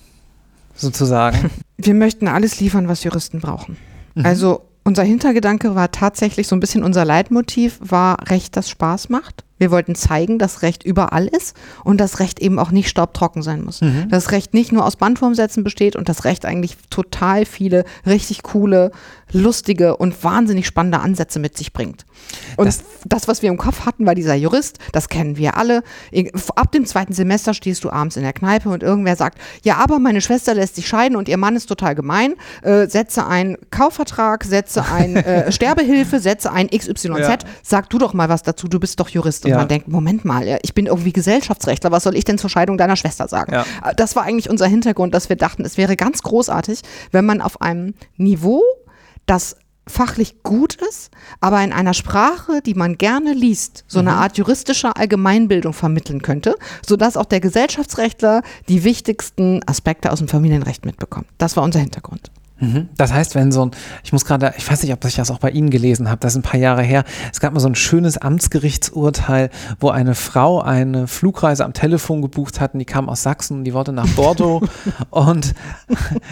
Sozusagen? 0.76 1.50
Wir 1.78 1.94
möchten 1.94 2.28
alles 2.28 2.60
liefern, 2.60 2.88
was 2.88 3.04
Juristen 3.04 3.40
brauchen. 3.40 3.78
Mhm. 4.16 4.26
Also 4.26 4.62
unser 4.84 5.04
Hintergedanke 5.04 5.76
war 5.76 5.92
tatsächlich 5.92 6.48
so 6.48 6.56
ein 6.56 6.60
bisschen 6.60 6.84
unser 6.84 7.06
Leitmotiv 7.06 7.80
war 7.82 8.30
Recht, 8.30 8.58
das 8.58 8.70
Spaß 8.70 9.10
macht. 9.10 9.44
Wir 9.64 9.72
wollten 9.72 9.96
zeigen, 9.96 10.40
dass 10.40 10.62
Recht 10.62 10.84
überall 10.84 11.26
ist 11.26 11.56
und 11.86 12.02
dass 12.02 12.20
Recht 12.20 12.42
eben 12.42 12.60
auch 12.60 12.72
nicht 12.72 12.90
staubtrocken 12.90 13.42
sein 13.42 13.64
muss. 13.64 13.80
Mhm. 13.80 14.10
Dass 14.10 14.32
Recht 14.32 14.54
nicht 14.54 14.74
nur 14.74 14.86
aus 14.86 14.98
Bandwurmsätzen 14.98 15.64
besteht 15.64 15.96
und 15.96 16.10
dass 16.10 16.26
Recht 16.26 16.46
eigentlich 16.46 16.76
total 16.90 17.46
viele 17.46 17.86
richtig 18.06 18.44
coole, 18.44 18.92
lustige 19.32 19.96
und 19.96 20.22
wahnsinnig 20.22 20.68
spannende 20.68 21.00
Ansätze 21.00 21.40
mit 21.40 21.58
sich 21.58 21.72
bringt. 21.72 22.06
Und 22.58 22.66
das, 22.66 22.84
das, 23.06 23.30
was 23.30 23.42
wir 23.42 23.50
im 23.50 23.58
Kopf 23.58 23.86
hatten, 23.86 24.06
war 24.06 24.16
dieser 24.16 24.36
Jurist, 24.36 24.80
das 24.92 25.08
kennen 25.08 25.38
wir 25.38 25.56
alle. 25.56 25.82
Ab 26.56 26.74
dem 26.74 26.86
zweiten 26.86 27.14
Semester 27.14 27.54
stehst 27.54 27.86
du 27.86 27.90
abends 27.90 28.18
in 28.18 28.24
der 28.24 28.34
Kneipe 28.34 28.68
und 28.68 28.84
irgendwer 28.84 29.16
sagt, 29.16 29.40
ja, 29.64 29.78
aber 29.78 30.00
meine 30.00 30.20
Schwester 30.20 30.54
lässt 30.54 30.76
sich 30.76 30.88
scheiden 30.88 31.16
und 31.16 31.30
ihr 31.30 31.38
Mann 31.38 31.56
ist 31.56 31.68
total 31.68 31.96
gemein. 31.96 32.36
Äh, 32.64 32.88
setze 32.88 33.26
einen 33.26 33.58
Kaufvertrag, 33.72 34.44
setze 34.44 34.86
ein 34.86 35.16
äh, 35.16 35.52
Sterbehilfe, 35.54 36.20
setze 36.20 36.52
ein 36.52 36.70
XYZ. 36.70 37.04
Ja. 37.04 37.38
Sag 37.64 37.90
du 37.90 37.98
doch 37.98 38.14
mal 38.14 38.28
was 38.28 38.44
dazu, 38.44 38.68
du 38.68 38.80
bist 38.80 39.00
doch 39.00 39.10
Jurist. 39.10 39.46
Ja. 39.54 39.60
man 39.60 39.68
denkt, 39.68 39.88
Moment 39.88 40.26
mal, 40.26 40.60
ich 40.64 40.74
bin 40.74 40.86
irgendwie 40.86 41.14
Gesellschaftsrechtler, 41.14 41.92
was 41.92 42.04
soll 42.04 42.16
ich 42.16 42.26
denn 42.26 42.38
zur 42.38 42.50
Scheidung 42.50 42.78
deiner 42.78 42.96
Schwester 42.96 43.28
sagen? 43.28 43.54
Ja. 43.54 43.66
Äh, 43.84 43.96
das 43.96 44.16
war 44.16 44.24
eigentlich 44.24 44.50
unser 44.50 44.68
Hintergrund, 44.68 45.14
dass 45.14 45.30
wir 45.30 45.36
dachten, 45.36 45.64
es 45.66 45.78
wäre 45.78 45.96
ganz 45.96 46.22
großartig, 46.24 46.82
wenn 47.12 47.26
man 47.26 47.42
auf 47.42 47.62
einem 47.62 47.94
Niveau, 48.18 48.62
das 49.26 49.56
fachlich 49.88 50.44
gut 50.44 50.76
ist, 50.76 51.12
aber 51.42 51.62
in 51.62 51.74
einer 51.74 51.94
Sprache, 51.94 52.62
die 52.62 52.74
man 52.74 52.98
gerne 52.98 53.34
liest, 53.34 53.84
so 53.88 54.00
eine 54.00 54.12
mhm. 54.12 54.18
Art 54.18 54.38
juristischer 54.38 54.96
Allgemeinbildung 54.98 55.74
vermitteln 55.74 56.22
könnte, 56.22 56.56
sodass 56.86 57.18
auch 57.18 57.26
der 57.26 57.42
Gesellschaftsrechtler 57.42 58.44
die 58.70 58.84
wichtigsten 58.84 59.62
Aspekte 59.68 60.12
aus 60.12 60.20
dem 60.20 60.28
Familienrecht 60.28 60.86
mitbekommt. 60.86 61.28
Das 61.38 61.58
war 61.58 61.64
unser 61.64 61.80
Hintergrund. 61.80 62.32
Mhm. 62.60 62.90
Das 62.98 63.12
heißt, 63.12 63.36
wenn 63.36 63.52
so 63.52 63.66
ein, 63.66 63.72
ich 64.04 64.14
muss 64.14 64.26
gerade, 64.26 64.54
ich 64.58 64.70
weiß 64.70 64.84
nicht, 64.84 64.94
ob 64.94 65.04
ich 65.06 65.16
das 65.16 65.32
auch 65.32 65.40
bei 65.40 65.50
Ihnen 65.50 65.70
gelesen 65.70 66.10
habe, 66.10 66.20
das 66.20 66.34
ist 66.34 66.40
ein 66.40 66.44
paar 66.44 66.60
Jahre 66.60 66.84
her, 66.84 67.04
es 67.32 67.40
gab 67.40 67.54
mal 67.54 67.60
so 67.60 67.68
ein 67.68 67.76
schönes 67.76 68.18
Amtsgerichtsurteil, 68.18 69.50
wo 69.80 69.90
eine 69.90 70.16
Frau 70.16 70.62
eine 70.62 71.08
Flugreise 71.08 71.66
am 71.66 71.74
Telefon 71.74 72.22
gebucht 72.22 72.62
hat 72.62 72.74
und 72.74 72.80
die 72.80 72.86
kam 72.86 73.10
aus 73.10 73.24
Sachsen 73.24 73.60
und 73.60 73.64
die 73.66 73.74
wollte 73.74 73.92
nach 73.92 74.08
Bordeaux 74.10 74.62
und 75.10 75.54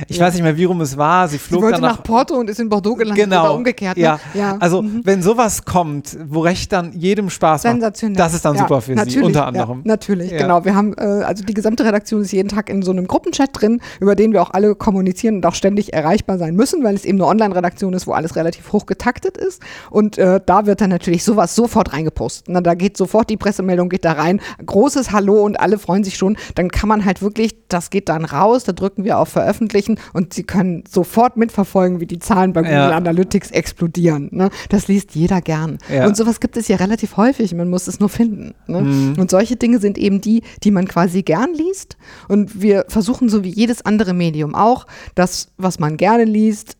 ich 0.07 0.17
ja. 0.17 0.25
weiß 0.25 0.35
nicht 0.35 0.43
mehr, 0.43 0.57
wie 0.57 0.65
rum 0.65 0.81
es 0.81 0.95
war, 0.97 1.27
sie 1.27 1.37
flog 1.37 1.59
sie 1.59 1.63
wollte 1.63 1.81
dann 1.81 1.89
nach, 1.89 1.97
nach 1.97 2.03
Porto 2.03 2.35
und 2.35 2.49
ist 2.49 2.59
in 2.59 2.69
Bordeaux 2.69 2.95
gelandet 2.95 3.25
genau, 3.25 3.41
oder 3.45 3.53
umgekehrt. 3.53 3.97
Ne? 3.97 4.03
Ja. 4.03 4.19
ja, 4.33 4.57
also 4.59 4.81
mhm. 4.81 5.01
wenn 5.03 5.21
sowas 5.21 5.65
kommt, 5.65 6.17
wo 6.25 6.41
Recht 6.41 6.71
dann 6.71 6.93
jedem 6.93 7.29
Spaß 7.29 7.63
macht, 7.63 7.81
das 7.81 8.33
ist 8.33 8.45
dann 8.45 8.55
ja, 8.55 8.61
super 8.61 8.81
für 8.81 8.97
Sie, 9.05 9.19
unter 9.19 9.47
anderem. 9.47 9.81
natürlich, 9.83 10.31
genau. 10.31 10.63
Wir 10.65 10.75
haben, 10.75 10.93
äh, 10.97 11.01
also 11.01 11.43
die 11.43 11.53
gesamte 11.53 11.83
Redaktion 11.83 12.21
ist 12.21 12.31
jeden 12.31 12.49
Tag 12.49 12.69
in 12.69 12.83
so 12.83 12.91
einem 12.91 13.07
Gruppenchat 13.07 13.49
drin, 13.53 13.81
über 13.99 14.15
den 14.15 14.33
wir 14.33 14.41
auch 14.41 14.51
alle 14.51 14.75
kommunizieren 14.75 15.37
und 15.37 15.45
auch 15.45 15.55
ständig 15.55 15.93
erreichen 15.93 16.20
erreichbar 16.21 16.37
sein 16.37 16.55
müssen, 16.55 16.83
weil 16.83 16.95
es 16.95 17.05
eben 17.05 17.17
eine 17.19 17.27
Online-Redaktion 17.27 17.93
ist, 17.93 18.07
wo 18.07 18.13
alles 18.13 18.35
relativ 18.35 18.71
hoch 18.71 18.85
getaktet 18.85 19.37
ist. 19.37 19.61
Und 19.89 20.17
äh, 20.17 20.39
da 20.45 20.65
wird 20.65 20.81
dann 20.81 20.89
natürlich 20.89 21.23
sowas 21.23 21.55
sofort 21.55 21.93
reingepostet. 21.93 22.45
Na, 22.49 22.61
da 22.61 22.75
geht 22.75 22.97
sofort 22.97 23.29
die 23.29 23.37
Pressemeldung, 23.37 23.89
geht 23.89 24.05
da 24.05 24.13
rein, 24.13 24.41
großes 24.65 25.11
Hallo 25.11 25.43
und 25.43 25.59
alle 25.59 25.77
freuen 25.77 26.03
sich 26.03 26.17
schon. 26.17 26.37
Dann 26.55 26.69
kann 26.69 26.89
man 26.89 27.05
halt 27.05 27.21
wirklich, 27.21 27.55
das 27.67 27.89
geht 27.89 28.09
dann 28.09 28.25
raus, 28.25 28.63
da 28.63 28.71
drücken 28.71 29.03
wir 29.03 29.17
auf 29.17 29.29
Veröffentlichen 29.29 29.99
und 30.13 30.33
sie 30.33 30.43
können 30.43 30.83
sofort 30.89 31.37
mitverfolgen, 31.37 31.99
wie 31.99 32.07
die 32.07 32.19
Zahlen 32.19 32.53
bei 32.53 32.61
Google 32.61 32.75
ja. 32.75 32.91
Analytics 32.91 33.51
explodieren. 33.51 34.29
Ne? 34.31 34.49
Das 34.69 34.87
liest 34.87 35.15
jeder 35.15 35.41
gern. 35.41 35.77
Ja. 35.91 36.05
Und 36.05 36.15
sowas 36.15 36.39
gibt 36.39 36.57
es 36.57 36.67
ja 36.67 36.77
relativ 36.77 37.17
häufig, 37.17 37.53
man 37.53 37.69
muss 37.69 37.87
es 37.87 37.99
nur 37.99 38.09
finden. 38.09 38.53
Ne? 38.67 38.81
Mhm. 38.81 39.15
Und 39.17 39.31
solche 39.31 39.55
Dinge 39.55 39.79
sind 39.79 39.97
eben 39.97 40.21
die, 40.21 40.43
die 40.63 40.71
man 40.71 40.87
quasi 40.87 41.23
gern 41.23 41.53
liest. 41.53 41.97
Und 42.27 42.61
wir 42.61 42.85
versuchen, 42.87 43.29
so 43.29 43.43
wie 43.43 43.49
jedes 43.49 43.85
andere 43.85 44.13
Medium 44.13 44.55
auch, 44.55 44.85
das, 45.15 45.49
was 45.57 45.79
man 45.79 45.97
gerne 46.01 46.25
liest, 46.25 46.77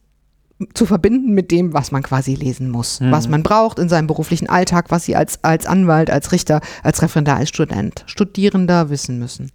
zu 0.74 0.86
verbinden 0.88 1.34
mit 1.34 1.52
dem, 1.52 1.74
was 1.74 1.92
man 1.92 2.02
quasi 2.02 2.34
lesen 2.34 2.70
muss, 2.70 3.00
mhm. 3.00 3.12
was 3.12 3.28
man 3.28 3.44
braucht 3.44 3.78
in 3.78 3.88
seinem 3.88 4.08
beruflichen 4.08 4.50
Alltag, 4.50 4.86
was 4.90 5.06
sie 5.06 5.16
als, 5.16 5.44
als 5.44 5.68
Anwalt, 5.68 6.10
als 6.10 6.32
Richter, 6.32 6.60
als 6.84 7.02
Referendar, 7.04 7.38
als 7.38 7.50
Student, 7.50 8.04
Studierender 8.08 8.90
wissen 8.90 9.20
müssen. 9.20 9.52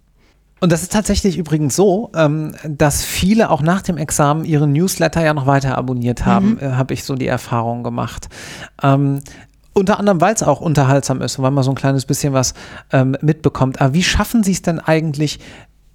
Und 0.59 0.71
das 0.71 0.81
ist 0.81 0.91
tatsächlich 0.91 1.37
übrigens 1.37 1.75
so, 1.75 2.11
ähm, 2.15 2.55
dass 2.67 3.03
viele 3.03 3.49
auch 3.51 3.61
nach 3.61 3.81
dem 3.81 3.97
Examen 3.97 4.43
ihren 4.43 4.71
Newsletter 4.71 5.23
ja 5.23 5.33
noch 5.33 5.45
weiter 5.45 5.77
abonniert 5.77 6.25
haben, 6.25 6.51
mhm. 6.51 6.59
äh, 6.59 6.71
habe 6.71 6.93
ich 6.93 7.03
so 7.03 7.15
die 7.15 7.27
Erfahrung 7.27 7.83
gemacht. 7.83 8.27
Ähm, 8.81 9.19
unter 9.73 9.99
anderem, 9.99 10.19
weil 10.21 10.33
es 10.33 10.41
auch 10.41 10.59
unterhaltsam 10.59 11.21
ist 11.21 11.37
und 11.37 11.43
weil 11.43 11.51
man 11.51 11.63
so 11.63 11.71
ein 11.71 11.75
kleines 11.75 12.05
bisschen 12.05 12.33
was 12.33 12.55
ähm, 12.91 13.15
mitbekommt. 13.21 13.79
Aber 13.79 13.93
wie 13.93 14.01
schaffen 14.01 14.43
Sie 14.43 14.53
es 14.53 14.63
denn 14.63 14.79
eigentlich, 14.79 15.39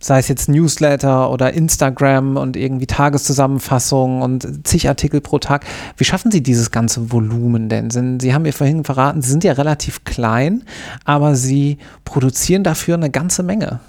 sei 0.02 0.18
es 0.18 0.28
jetzt 0.28 0.48
Newsletter 0.48 1.30
oder 1.30 1.54
Instagram 1.54 2.36
und 2.36 2.56
irgendwie 2.56 2.86
Tageszusammenfassungen 2.86 4.20
und 4.20 4.66
zig 4.66 4.88
Artikel 4.88 5.20
pro 5.20 5.38
Tag. 5.38 5.64
Wie 5.96 6.04
schaffen 6.04 6.30
Sie 6.30 6.42
dieses 6.42 6.70
ganze 6.70 7.12
Volumen 7.12 7.68
denn? 7.68 7.90
Sie 8.20 8.34
haben 8.34 8.42
mir 8.42 8.52
vorhin 8.52 8.84
verraten, 8.84 9.22
Sie 9.22 9.30
sind 9.30 9.44
ja 9.44 9.52
relativ 9.52 10.04
klein, 10.04 10.64
aber 11.04 11.36
Sie 11.36 11.78
produzieren 12.04 12.64
dafür 12.64 12.96
eine 12.96 13.10
ganze 13.10 13.42
Menge. 13.42 13.80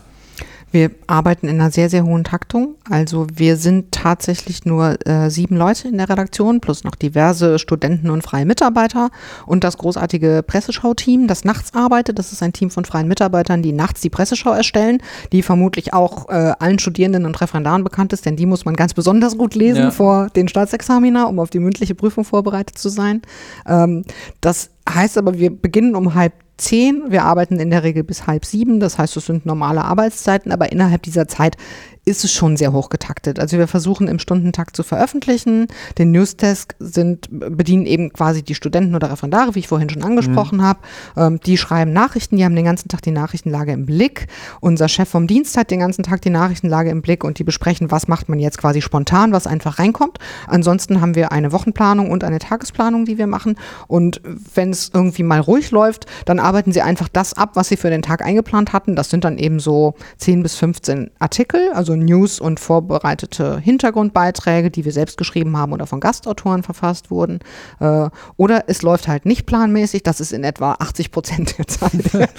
Wir 0.74 0.90
arbeiten 1.06 1.48
in 1.48 1.62
einer 1.62 1.70
sehr, 1.70 1.88
sehr 1.88 2.04
hohen 2.04 2.24
Taktung. 2.24 2.78
Also 2.90 3.28
wir 3.32 3.58
sind 3.58 3.92
tatsächlich 3.92 4.66
nur 4.66 4.98
äh, 5.08 5.30
sieben 5.30 5.56
Leute 5.56 5.88
in 5.88 6.00
der 6.00 6.10
Redaktion, 6.10 6.62
plus 6.62 6.84
noch 6.84 6.96
diverse 6.96 7.60
Studenten 7.60 8.10
und 8.10 8.24
freie 8.24 8.48
Mitarbeiter 8.48 9.12
und 9.46 9.64
das 9.64 9.78
großartige 9.78 10.44
Presseschau-Team, 10.46 11.28
das 11.28 11.46
nachts 11.46 11.76
arbeitet. 11.76 12.18
Das 12.18 12.32
ist 12.34 12.42
ein 12.42 12.54
Team 12.54 12.72
von 12.72 12.86
freien 12.86 13.08
Mitarbeitern, 13.08 13.62
die 13.62 13.72
nachts 13.72 14.02
die 14.02 14.10
Presseschau 14.10 14.52
erstellen, 14.52 14.98
die 15.32 15.44
vermutlich 15.44 15.94
auch 15.94 16.28
äh, 16.30 16.54
allen 16.58 16.80
Studierenden 16.80 17.28
und 17.28 17.40
Referendaren 17.40 17.84
bekannt 17.84 18.12
ist, 18.12 18.26
denn 18.26 18.36
die 18.36 18.48
muss 18.48 18.66
man 18.66 18.76
ganz 18.76 18.96
besonders 18.96 19.38
gut 19.38 19.54
lesen 19.54 19.84
ja. 19.84 19.92
vor 19.92 20.32
den 20.32 20.48
Staatsexamina, 20.48 21.26
um 21.26 21.40
auf 21.40 21.52
die 21.52 21.60
mündliche 21.60 21.94
Prüfung 21.94 22.26
vorbereitet 22.26 22.80
zu 22.80 22.90
sein. 22.90 23.22
Ähm, 23.68 24.06
das 24.42 24.72
heißt 24.90 25.20
aber, 25.20 25.38
wir 25.38 25.56
beginnen 25.56 25.96
um 25.96 26.16
halb 26.16 26.34
zehn. 26.58 27.04
Wir 27.10 27.24
arbeiten 27.24 27.60
in 27.60 27.70
der 27.70 27.84
Regel 27.84 28.04
bis 28.04 28.28
halb 28.28 28.46
sieben. 28.46 28.80
Das 28.80 28.98
heißt, 28.98 29.18
es 29.18 29.26
sind 29.26 29.46
normale 29.46 29.84
Arbeitszeiten, 29.84 30.52
aber 30.52 30.72
innerhalb 30.72 31.04
dieser 31.04 31.28
Zeit 31.28 31.58
ist 32.06 32.24
es 32.24 32.34
schon 32.34 32.58
sehr 32.58 32.74
hoch 32.74 32.90
getaktet. 32.90 33.40
Also 33.40 33.58
wir 33.58 33.68
versuchen 33.68 34.08
im 34.08 34.20
Stundentakt 34.20 34.76
zu 34.76 34.84
veröffentlichen. 34.84 35.68
Den 35.98 36.12
Newsdesk 36.12 36.76
sind, 36.80 37.30
bedienen 37.32 37.86
eben 37.86 38.12
quasi 38.12 38.44
die 38.44 38.56
Studenten 38.56 38.96
oder 38.96 39.10
Referendare, 39.10 39.56
wie 39.56 39.60
ich 39.60 39.68
vorhin 39.70 39.90
schon 39.90 40.04
angesprochen 40.04 40.58
mhm. 40.58 40.64
habe. 40.64 40.80
Ähm, 41.16 41.40
die 41.46 41.58
schreiben 41.58 41.94
Nachrichten, 41.94 42.36
die 42.36 42.44
haben 42.44 42.56
den 42.56 42.66
ganzen 42.66 42.90
Tag 42.90 43.02
die 43.04 43.12
Nachrichtenlage 43.12 43.72
im 43.72 43.86
Blick. 43.86 44.28
Unser 44.60 44.90
Chef 44.90 45.08
vom 45.08 45.28
Dienst 45.28 45.56
hat 45.56 45.72
den 45.72 45.80
ganzen 45.80 46.04
Tag 46.04 46.22
die 46.22 46.30
Nachrichtenlage 46.30 46.90
im 46.90 47.02
Blick 47.02 47.24
und 47.24 47.40
die 47.40 47.44
besprechen, 47.46 47.90
was 47.90 48.08
macht 48.10 48.28
man 48.28 48.40
jetzt 48.40 48.58
quasi 48.58 48.82
spontan, 48.82 49.32
was 49.32 49.48
einfach 49.48 49.80
reinkommt. 49.80 50.20
Ansonsten 50.48 51.00
haben 51.00 51.16
wir 51.16 51.32
eine 51.32 51.54
Wochenplanung 51.54 52.12
und 52.12 52.26
eine 52.26 52.40
Tagesplanung, 52.40 53.06
die 53.06 53.18
wir 53.18 53.28
machen. 53.28 53.56
Und 53.88 54.22
wenn 54.54 54.72
es 54.72 54.92
irgendwie 54.94 55.24
mal 55.24 55.40
ruhig 55.40 55.72
läuft, 55.72 56.06
dann 56.26 56.40
arbeiten 56.40 56.74
sie 56.74 56.82
einfach 56.82 57.08
das 57.08 57.34
ab, 57.34 57.52
was 57.54 57.70
sie 57.70 57.78
für 57.78 57.90
den 57.90 58.02
Tag 58.02 58.22
eingeplant 58.24 58.74
hatten. 58.74 58.98
Das 58.98 59.10
sind 59.10 59.24
dann 59.24 59.38
eben 59.38 59.60
so 59.60 59.96
10 60.18 60.44
bis 60.44 60.56
15 60.56 61.12
Artikel, 61.20 61.72
also 61.74 61.93
also 61.94 62.04
News 62.04 62.40
und 62.40 62.60
vorbereitete 62.60 63.60
Hintergrundbeiträge, 63.60 64.72
die 64.72 64.86
wir 64.86 64.92
selbst 64.92 65.18
geschrieben 65.18 65.58
haben 65.58 65.74
oder 65.74 65.86
von 65.86 66.00
Gastautoren 66.00 66.64
verfasst 66.64 67.12
wurden. 67.12 67.40
Äh, 67.80 68.10
oder 68.38 68.66
es 68.68 68.82
läuft 68.82 69.08
halt 69.08 69.26
nicht 69.26 69.46
planmäßig, 69.46 70.04
das 70.04 70.20
ist 70.20 70.34
in 70.34 70.44
etwa 70.44 70.74
80 70.80 71.12
Prozent 71.12 71.58
der 71.58 71.68
Zeit 71.68 71.92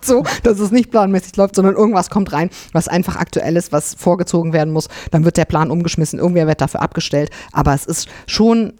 so, 0.00 0.24
dass 0.42 0.58
es 0.58 0.70
nicht 0.70 0.90
planmäßig 0.90 1.36
läuft, 1.36 1.56
sondern 1.56 1.74
irgendwas 1.74 2.10
kommt 2.10 2.32
rein, 2.32 2.50
was 2.72 2.88
einfach 2.88 3.16
aktuell 3.16 3.56
ist, 3.56 3.72
was 3.72 3.94
vorgezogen 3.94 4.52
werden 4.52 4.72
muss. 4.72 4.88
Dann 5.10 5.24
wird 5.24 5.36
der 5.36 5.44
Plan 5.44 5.70
umgeschmissen, 5.70 6.18
irgendwer 6.18 6.46
wird 6.46 6.60
dafür 6.60 6.82
abgestellt. 6.82 7.30
Aber 7.52 7.74
es 7.74 7.86
ist 7.86 8.08
schon 8.26 8.74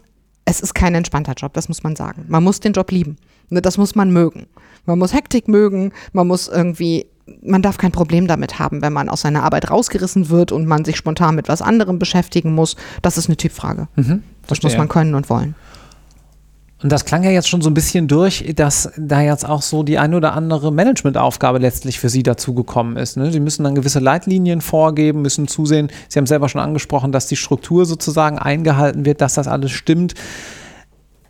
es 0.45 0.59
ist 0.59 0.73
kein 0.73 0.93
entspannter 0.93 1.35
Job, 1.37 1.53
das 1.53 1.69
muss 1.69 1.83
man 1.83 1.95
sagen. 1.95 2.25
Man 2.27 2.43
muss 2.43 2.59
den 2.59 2.73
Job 2.73 2.91
lieben. 2.91 3.15
Ne, 3.49 3.61
das 3.61 3.77
muss 3.77 3.95
man 3.95 4.11
mögen. 4.11 4.47
Man 4.85 4.99
muss 4.99 5.13
Hektik 5.13 5.47
mögen, 5.47 5.93
man 6.11 6.27
muss 6.27 6.49
irgendwie 6.49 7.05
man 7.41 7.61
darf 7.61 7.77
kein 7.77 7.91
Problem 7.91 8.27
damit 8.27 8.59
haben, 8.59 8.81
wenn 8.81 8.93
man 8.93 9.09
aus 9.09 9.21
seiner 9.21 9.43
Arbeit 9.43 9.69
rausgerissen 9.69 10.29
wird 10.29 10.51
und 10.51 10.65
man 10.65 10.83
sich 10.85 10.97
spontan 10.97 11.35
mit 11.35 11.47
was 11.47 11.61
anderem 11.61 11.99
beschäftigen 11.99 12.53
muss. 12.53 12.75
Das 13.01 13.17
ist 13.17 13.27
eine 13.27 13.37
Typfrage. 13.37 13.87
Mhm, 13.95 14.23
das 14.47 14.61
muss 14.63 14.77
man 14.77 14.89
können 14.89 15.15
und 15.15 15.29
wollen. 15.29 15.55
Und 16.83 16.91
das 16.91 17.05
klang 17.05 17.23
ja 17.23 17.31
jetzt 17.31 17.47
schon 17.47 17.61
so 17.61 17.69
ein 17.69 17.73
bisschen 17.73 18.09
durch, 18.09 18.51
dass 18.57 18.91
da 18.97 19.21
jetzt 19.21 19.47
auch 19.47 19.61
so 19.61 19.83
die 19.83 19.97
ein 19.97 20.13
oder 20.13 20.33
andere 20.33 20.69
Managementaufgabe 20.71 21.57
letztlich 21.57 21.97
für 21.97 22.09
Sie 22.09 22.23
dazugekommen 22.23 22.97
ist. 22.97 23.15
Ne? 23.15 23.31
Sie 23.31 23.39
müssen 23.39 23.63
dann 23.63 23.73
gewisse 23.73 23.99
Leitlinien 23.99 24.59
vorgeben, 24.59 25.21
müssen 25.21 25.47
zusehen. 25.47 25.89
Sie 26.09 26.19
haben 26.19 26.27
selber 26.27 26.49
schon 26.49 26.59
angesprochen, 26.59 27.13
dass 27.13 27.27
die 27.27 27.37
Struktur 27.37 27.85
sozusagen 27.85 28.37
eingehalten 28.37 29.05
wird, 29.05 29.21
dass 29.21 29.35
das 29.35 29.47
alles 29.47 29.71
stimmt. 29.71 30.13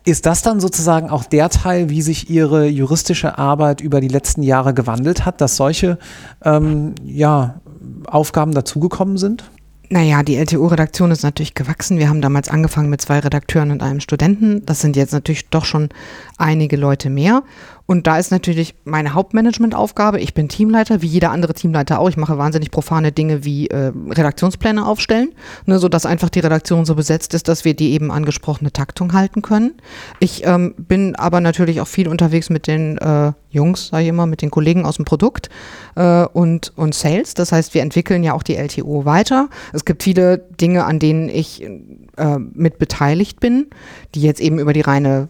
Ist 0.04 0.26
das 0.26 0.42
dann 0.42 0.60
sozusagen 0.60 1.08
auch 1.08 1.24
der 1.24 1.48
Teil, 1.48 1.88
wie 1.88 2.02
sich 2.02 2.28
Ihre 2.28 2.66
juristische 2.66 3.38
Arbeit 3.38 3.80
über 3.80 4.00
die 4.00 4.08
letzten 4.08 4.42
Jahre 4.42 4.74
gewandelt 4.74 5.24
hat, 5.24 5.40
dass 5.40 5.56
solche 5.56 5.98
ähm, 6.44 6.94
ja, 7.04 7.60
Aufgaben 8.06 8.52
dazugekommen 8.52 9.16
sind? 9.16 9.44
Naja, 9.90 10.22
die 10.22 10.36
LTO-Redaktion 10.36 11.10
ist 11.10 11.22
natürlich 11.22 11.54
gewachsen. 11.54 11.98
Wir 11.98 12.08
haben 12.08 12.20
damals 12.20 12.48
angefangen 12.48 12.90
mit 12.90 13.00
zwei 13.00 13.18
Redakteuren 13.18 13.70
und 13.70 13.82
einem 13.82 14.00
Studenten. 14.00 14.64
Das 14.66 14.80
sind 14.80 14.96
jetzt 14.96 15.12
natürlich 15.12 15.48
doch 15.50 15.64
schon 15.64 15.88
einige 16.36 16.76
Leute 16.76 17.10
mehr. 17.10 17.42
Und 17.86 18.06
da 18.06 18.18
ist 18.18 18.30
natürlich 18.30 18.74
meine 18.84 19.12
Hauptmanagementaufgabe. 19.12 20.18
Ich 20.18 20.32
bin 20.32 20.48
Teamleiter, 20.48 21.02
wie 21.02 21.06
jeder 21.06 21.30
andere 21.30 21.52
Teamleiter 21.52 21.98
auch. 21.98 22.08
Ich 22.08 22.16
mache 22.16 22.38
wahnsinnig 22.38 22.70
profane 22.70 23.12
Dinge 23.12 23.44
wie 23.44 23.66
äh, 23.66 23.92
Redaktionspläne 24.08 24.86
aufstellen, 24.86 25.34
ne, 25.66 25.78
sodass 25.78 26.06
einfach 26.06 26.30
die 26.30 26.40
Redaktion 26.40 26.86
so 26.86 26.94
besetzt 26.94 27.34
ist, 27.34 27.46
dass 27.46 27.66
wir 27.66 27.74
die 27.74 27.92
eben 27.92 28.10
angesprochene 28.10 28.72
Taktung 28.72 29.12
halten 29.12 29.42
können. 29.42 29.74
Ich 30.18 30.46
ähm, 30.46 30.74
bin 30.78 31.14
aber 31.16 31.40
natürlich 31.40 31.82
auch 31.82 31.86
viel 31.86 32.08
unterwegs 32.08 32.48
mit 32.48 32.66
den 32.66 32.96
äh, 32.98 33.32
Jungs, 33.50 33.88
sage 33.88 34.04
ich 34.04 34.08
immer, 34.08 34.26
mit 34.26 34.40
den 34.40 34.50
Kollegen 34.50 34.86
aus 34.86 34.96
dem 34.96 35.04
Produkt 35.04 35.50
äh, 35.94 36.24
und, 36.24 36.72
und 36.76 36.94
Sales. 36.94 37.34
Das 37.34 37.52
heißt, 37.52 37.74
wir 37.74 37.82
entwickeln 37.82 38.24
ja 38.24 38.32
auch 38.32 38.42
die 38.42 38.56
LTO 38.56 39.04
weiter. 39.04 39.50
Es 39.74 39.84
gibt 39.84 40.02
viele 40.02 40.38
Dinge, 40.38 40.86
an 40.86 40.98
denen 40.98 41.28
ich 41.28 41.62
äh, 41.62 42.38
mit 42.38 42.78
beteiligt 42.78 43.40
bin, 43.40 43.66
die 44.14 44.22
jetzt 44.22 44.40
eben 44.40 44.58
über 44.58 44.72
die 44.72 44.80
reine 44.80 45.28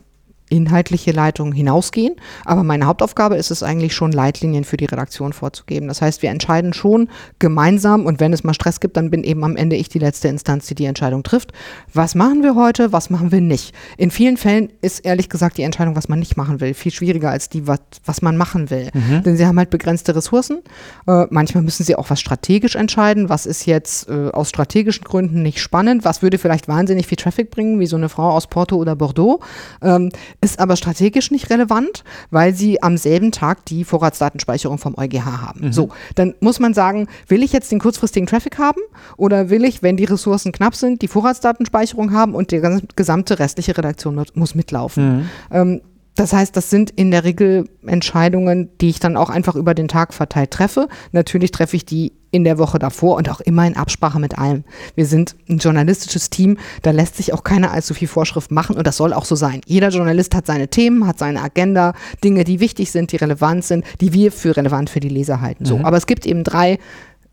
inhaltliche 0.50 1.12
Leitungen 1.12 1.52
hinausgehen. 1.52 2.16
Aber 2.44 2.62
meine 2.62 2.86
Hauptaufgabe 2.86 3.36
ist 3.36 3.50
es 3.50 3.62
eigentlich 3.62 3.94
schon, 3.94 4.12
Leitlinien 4.12 4.64
für 4.64 4.76
die 4.76 4.84
Redaktion 4.84 5.32
vorzugeben. 5.32 5.88
Das 5.88 6.02
heißt, 6.02 6.22
wir 6.22 6.30
entscheiden 6.30 6.72
schon 6.72 7.08
gemeinsam 7.38 8.06
und 8.06 8.20
wenn 8.20 8.32
es 8.32 8.44
mal 8.44 8.54
Stress 8.54 8.80
gibt, 8.80 8.96
dann 8.96 9.10
bin 9.10 9.24
eben 9.24 9.42
am 9.44 9.56
Ende 9.56 9.76
ich 9.76 9.88
die 9.88 9.98
letzte 9.98 10.28
Instanz, 10.28 10.66
die 10.66 10.74
die 10.74 10.84
Entscheidung 10.84 11.22
trifft. 11.22 11.52
Was 11.92 12.14
machen 12.14 12.42
wir 12.42 12.54
heute, 12.54 12.92
was 12.92 13.10
machen 13.10 13.32
wir 13.32 13.40
nicht? 13.40 13.74
In 13.96 14.10
vielen 14.10 14.36
Fällen 14.36 14.72
ist 14.82 15.00
ehrlich 15.00 15.28
gesagt 15.28 15.56
die 15.58 15.62
Entscheidung, 15.62 15.96
was 15.96 16.08
man 16.08 16.18
nicht 16.18 16.36
machen 16.36 16.60
will, 16.60 16.74
viel 16.74 16.92
schwieriger 16.92 17.30
als 17.30 17.48
die, 17.48 17.66
was, 17.66 17.80
was 18.04 18.22
man 18.22 18.36
machen 18.36 18.70
will. 18.70 18.90
Mhm. 18.92 19.22
Denn 19.22 19.36
sie 19.36 19.46
haben 19.46 19.58
halt 19.58 19.70
begrenzte 19.70 20.14
Ressourcen. 20.14 20.62
Äh, 21.06 21.26
manchmal 21.30 21.62
müssen 21.62 21.84
sie 21.84 21.96
auch 21.96 22.10
was 22.10 22.20
strategisch 22.20 22.76
entscheiden. 22.76 23.28
Was 23.28 23.46
ist 23.46 23.66
jetzt 23.66 24.08
äh, 24.08 24.30
aus 24.30 24.50
strategischen 24.50 25.04
Gründen 25.04 25.42
nicht 25.42 25.60
spannend? 25.60 26.04
Was 26.04 26.22
würde 26.22 26.38
vielleicht 26.38 26.68
wahnsinnig 26.68 27.06
viel 27.06 27.16
Traffic 27.16 27.50
bringen, 27.50 27.80
wie 27.80 27.86
so 27.86 27.96
eine 27.96 28.08
Frau 28.08 28.30
aus 28.30 28.46
Porto 28.46 28.76
oder 28.76 28.94
Bordeaux? 28.94 29.40
Ähm, 29.82 30.10
ist 30.44 30.58
aber 30.60 30.76
strategisch 30.76 31.30
nicht 31.30 31.50
relevant, 31.50 32.04
weil 32.30 32.54
sie 32.54 32.82
am 32.82 32.96
selben 32.96 33.32
Tag 33.32 33.64
die 33.64 33.84
Vorratsdatenspeicherung 33.84 34.78
vom 34.78 34.94
EuGH 34.96 35.24
haben. 35.24 35.66
Mhm. 35.66 35.72
So, 35.72 35.88
dann 36.14 36.34
muss 36.40 36.60
man 36.60 36.74
sagen, 36.74 37.08
will 37.28 37.42
ich 37.42 37.52
jetzt 37.52 37.72
den 37.72 37.80
kurzfristigen 37.80 38.26
Traffic 38.26 38.58
haben 38.58 38.80
oder 39.16 39.50
will 39.50 39.64
ich, 39.64 39.82
wenn 39.82 39.96
die 39.96 40.04
Ressourcen 40.04 40.52
knapp 40.52 40.74
sind, 40.74 41.02
die 41.02 41.08
Vorratsdatenspeicherung 41.08 42.12
haben 42.12 42.34
und 42.34 42.50
die 42.50 42.62
gesamte 42.94 43.38
restliche 43.38 43.76
Redaktion 43.76 44.22
muss 44.34 44.54
mitlaufen. 44.54 45.16
Mhm. 45.16 45.28
Ähm, 45.50 45.80
das 46.16 46.32
heißt, 46.32 46.56
das 46.56 46.70
sind 46.70 46.90
in 46.90 47.10
der 47.10 47.24
Regel 47.24 47.68
Entscheidungen, 47.84 48.68
die 48.80 48.88
ich 48.88 49.00
dann 49.00 49.16
auch 49.16 49.30
einfach 49.30 49.56
über 49.56 49.74
den 49.74 49.88
Tag 49.88 50.14
verteilt 50.14 50.52
treffe. 50.52 50.88
Natürlich 51.10 51.50
treffe 51.50 51.74
ich 51.74 51.84
die 51.84 52.12
in 52.34 52.42
der 52.42 52.58
Woche 52.58 52.80
davor 52.80 53.16
und 53.16 53.30
auch 53.30 53.40
immer 53.40 53.64
in 53.64 53.76
Absprache 53.76 54.18
mit 54.18 54.36
allem. 54.36 54.64
Wir 54.96 55.06
sind 55.06 55.36
ein 55.48 55.58
journalistisches 55.58 56.30
Team, 56.30 56.58
da 56.82 56.90
lässt 56.90 57.16
sich 57.16 57.32
auch 57.32 57.44
keiner 57.44 57.70
allzu 57.70 57.94
viel 57.94 58.08
Vorschrift 58.08 58.50
machen 58.50 58.76
und 58.76 58.86
das 58.86 58.96
soll 58.96 59.12
auch 59.12 59.24
so 59.24 59.36
sein. 59.36 59.60
Jeder 59.66 59.90
Journalist 59.90 60.34
hat 60.34 60.46
seine 60.46 60.66
Themen, 60.66 61.06
hat 61.06 61.20
seine 61.20 61.40
Agenda, 61.40 61.94
Dinge, 62.24 62.42
die 62.42 62.58
wichtig 62.58 62.90
sind, 62.90 63.12
die 63.12 63.16
relevant 63.16 63.64
sind, 63.64 63.84
die 64.00 64.12
wir 64.12 64.32
für 64.32 64.56
relevant 64.56 64.90
für 64.90 64.98
die 64.98 65.08
Leser 65.08 65.40
halten. 65.40 65.64
So, 65.64 65.78
mhm. 65.78 65.84
aber 65.84 65.96
es 65.96 66.06
gibt 66.06 66.26
eben 66.26 66.42
drei 66.42 66.80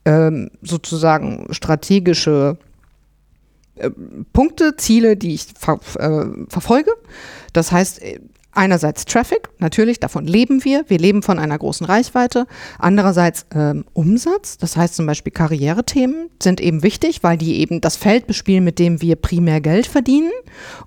ähm, 0.05 0.51
sozusagen 0.61 1.47
strategische 1.49 2.57
äh, 3.75 3.89
Punkte, 4.33 4.75
Ziele, 4.77 5.17
die 5.17 5.33
ich 5.33 5.47
ver 5.57 5.79
äh, 5.97 6.25
verfolge. 6.47 6.91
Das 7.53 7.71
heißt, 7.71 8.01
Einerseits 8.53 9.05
Traffic, 9.05 9.49
natürlich, 9.59 9.99
davon 10.01 10.25
leben 10.25 10.65
wir. 10.65 10.83
Wir 10.87 10.99
leben 10.99 11.23
von 11.23 11.39
einer 11.39 11.57
großen 11.57 11.85
Reichweite. 11.85 12.47
Andererseits 12.79 13.45
ähm, 13.55 13.85
Umsatz, 13.93 14.57
das 14.57 14.75
heißt 14.75 14.95
zum 14.95 15.05
Beispiel 15.05 15.31
Karrierethemen 15.31 16.29
sind 16.43 16.59
eben 16.59 16.83
wichtig, 16.83 17.23
weil 17.23 17.37
die 17.37 17.59
eben 17.61 17.79
das 17.79 17.95
Feld 17.95 18.27
bespielen, 18.27 18.63
mit 18.63 18.77
dem 18.77 19.01
wir 19.01 19.15
primär 19.15 19.61
Geld 19.61 19.87
verdienen. 19.87 20.31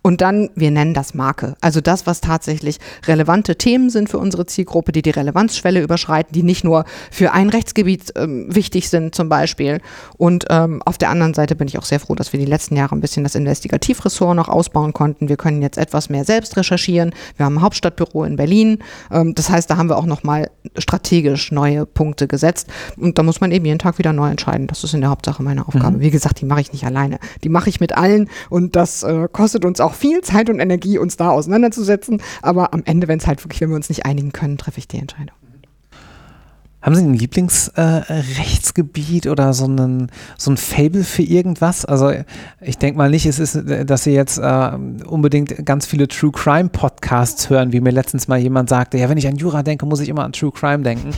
Und 0.03 0.21
dann, 0.21 0.51
wir 0.55 0.71
nennen 0.71 0.93
das 0.93 1.15
Marke. 1.15 1.57
Also 1.63 1.81
das, 1.81 2.07
was 2.07 2.21
tatsächlich 2.21 2.79
relevante 3.07 3.57
Themen 3.57 3.89
sind 3.89 4.11
für 4.11 4.19
unsere 4.19 4.45
Zielgruppe, 4.45 4.93
die 4.93 5.03
die 5.03 5.11
Relevanzschwelle 5.11 5.81
überschreiten, 5.81 6.33
die 6.35 6.43
nicht 6.43 6.65
nur 6.65 6.85
für 7.11 7.33
ein 7.33 7.49
Rechtsgebiet 7.49 8.13
ähm, 8.17 8.55
wichtig 8.55 8.91
sind 8.91 9.15
zum 9.15 9.31
Beispiel. 9.31 9.81
Und 10.19 10.45
ähm, 10.51 10.83
auf 10.85 10.99
der 10.99 11.09
anderen 11.09 11.33
Seite 11.33 11.57
bin 11.57 11.69
ich 11.69 11.79
auch 11.79 11.85
sehr 11.85 12.01
froh, 12.01 12.15
dass 12.15 12.33
wir 12.35 12.41
die 12.41 12.47
letzten 12.47 12.77
Jahre 12.77 12.95
ein 12.95 13.01
bisschen 13.01 13.25
das 13.25 13.35
Investigativressort 13.35 14.37
noch 14.37 14.49
ausbauen 14.49 14.93
konnten. 14.93 15.31
Wir 15.31 15.39
können 15.39 15.63
jetzt 15.63 15.79
etwas 15.79 16.11
mehr 16.11 16.25
selbst 16.25 16.57
recherchieren. 16.59 17.15
Wir 17.37 17.47
haben 17.47 17.54
am 17.55 17.63
Hauptstadtbüro 17.63 18.25
in 18.25 18.37
Berlin. 18.37 18.79
Ähm, 19.11 19.35
das 19.35 19.51
heißt, 19.51 19.71
da 19.71 19.77
haben 19.77 19.89
wir 19.89 19.97
auch 19.97 20.07
nochmal 20.07 20.51
strategisch 20.79 21.53
neue 21.53 21.87
Punkte 21.87 22.27
gesetzt. 22.29 22.69
Und 22.97 23.19
da 23.19 23.23
muss 23.23 23.41
man 23.41 23.53
eben 23.53 23.65
jeden 23.65 23.79
Tag 23.79 23.99
wieder 23.99 24.13
neu 24.13 24.31
entscheiden. 24.31 24.67
Das 24.67 24.85
ist 24.85 24.95
in 24.95 25.01
der 25.01 25.11
Hauptsache 25.11 25.43
meine 25.43 25.67
Aufgabe. 25.67 25.99
Mhm. 25.99 26.01
Wie 26.01 26.11
gesagt, 26.11 26.41
die 26.41 26.47
mache 26.47 26.61
ich 26.61 26.73
nicht 26.73 26.85
alleine. 26.85 27.19
Die 27.43 27.49
mache 27.49 27.69
ich 27.69 27.81
mit 27.81 27.97
allen 27.97 28.29
und 28.51 28.77
das 28.77 29.03
äh, 29.03 29.29
kostet 29.31 29.65
uns 29.65 29.81
auch 29.81 29.95
viel 29.95 30.21
Zeit 30.23 30.51
und 30.51 30.61
Energie, 30.61 30.99
uns 30.99 31.17
da 31.17 31.31
auseinanderzusetzen. 31.31 32.21
Aber 32.43 32.75
am 32.75 32.83
Ende, 32.85 33.09
wenn 33.09 33.19
es 33.19 33.27
halt 33.27 33.45
wirklich, 33.45 33.61
wenn 33.61 33.71
wir 33.71 33.77
uns 33.77 33.89
nicht 33.89 34.07
einigen 34.07 34.33
können, 34.33 34.59
treffe 34.59 34.79
ich 34.79 34.89
die 34.89 34.99
Entscheidung. 34.99 35.35
Haben 36.85 36.95
Sie 36.97 37.03
ein 37.03 37.15
Lieblingsrechtsgebiet 37.15 39.25
äh, 39.25 39.31
oder 39.31 39.55
so, 39.55 39.65
einen, 39.65 40.13
so 40.37 40.51
ein 40.51 40.59
Fable 40.59 41.03
für 41.03 41.23
irgendwas? 41.23 41.87
Also 41.87 42.13
ich 42.61 42.77
denke 42.77 42.99
mal 42.99 43.09
nicht, 43.09 43.25
es 43.25 43.39
ist, 43.39 43.59
dass 43.87 44.05
Sie 44.05 44.11
jetzt 44.11 44.37
äh, 44.37 44.71
unbedingt 45.07 45.65
ganz 45.65 45.87
viele 45.87 46.09
True 46.09 46.31
Crime 46.31 46.69
Podcasts 46.69 47.49
hören, 47.49 47.73
wie 47.73 47.81
mir 47.81 47.91
letztens 47.91 48.29
mal 48.29 48.39
jemand 48.39 48.69
sagte, 48.69 48.99
ja, 48.99 49.09
wenn 49.09 49.17
ich 49.17 49.27
an 49.27 49.37
Jura 49.37 49.63
denke, 49.63 49.87
muss 49.87 50.01
ich 50.01 50.11
immer 50.11 50.25
an 50.25 50.35
True 50.35 50.53
Crime 50.53 50.83
denken. 50.83 51.13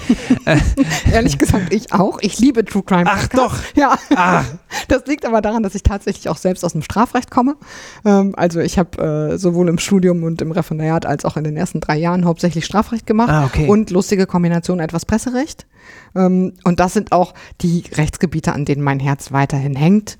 Ehrlich 1.12 1.36
gesagt, 1.36 1.74
ich 1.74 1.92
auch. 1.92 2.20
Ich 2.20 2.38
liebe 2.38 2.64
True 2.64 2.84
Crime 2.84 3.06
Podcasts. 3.06 3.30
Ach 3.32 3.36
doch. 3.36 3.56
Ja. 3.74 3.98
Ah. 4.14 4.44
Das 4.88 5.06
liegt 5.06 5.24
aber 5.24 5.40
daran, 5.40 5.62
dass 5.62 5.74
ich 5.74 5.82
tatsächlich 5.82 6.28
auch 6.28 6.36
selbst 6.36 6.64
aus 6.64 6.72
dem 6.72 6.82
Strafrecht 6.82 7.30
komme. 7.30 7.56
Ähm, 8.04 8.34
also 8.36 8.60
ich 8.60 8.78
habe 8.78 9.32
äh, 9.32 9.38
sowohl 9.38 9.68
im 9.68 9.78
Studium 9.78 10.22
und 10.22 10.42
im 10.42 10.52
Referendariat 10.52 11.06
als 11.06 11.24
auch 11.24 11.36
in 11.36 11.44
den 11.44 11.56
ersten 11.56 11.80
drei 11.80 11.96
Jahren 11.96 12.24
hauptsächlich 12.24 12.66
Strafrecht 12.66 13.06
gemacht 13.06 13.30
ah, 13.30 13.46
okay. 13.46 13.68
und 13.68 13.90
lustige 13.90 14.26
Kombination 14.26 14.78
etwas 14.78 15.04
Presserecht. 15.04 15.55
Recht. 15.56 15.66
Ähm, 16.14 16.52
und 16.64 16.80
das 16.80 16.92
sind 16.92 17.12
auch 17.12 17.34
die 17.60 17.84
Rechtsgebiete, 17.94 18.52
an 18.52 18.64
denen 18.64 18.82
mein 18.82 19.00
Herz 19.00 19.32
weiterhin 19.32 19.76
hängt. 19.76 20.18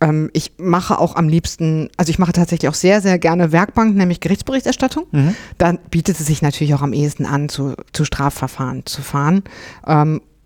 Ähm, 0.00 0.30
ich 0.32 0.52
mache 0.58 0.98
auch 0.98 1.16
am 1.16 1.28
liebsten, 1.28 1.90
also 1.96 2.10
ich 2.10 2.18
mache 2.18 2.32
tatsächlich 2.32 2.68
auch 2.68 2.74
sehr, 2.74 3.00
sehr 3.00 3.18
gerne 3.18 3.52
Werkbank, 3.52 3.96
nämlich 3.96 4.20
Gerichtsberichterstattung. 4.20 5.06
Mhm. 5.12 5.34
Dann 5.58 5.78
bietet 5.90 6.18
es 6.18 6.26
sich 6.26 6.42
natürlich 6.42 6.74
auch 6.74 6.82
am 6.82 6.92
ehesten 6.92 7.26
an, 7.26 7.48
zu, 7.48 7.74
zu 7.92 8.04
Strafverfahren 8.04 8.86
zu 8.86 9.02
fahren. 9.02 9.44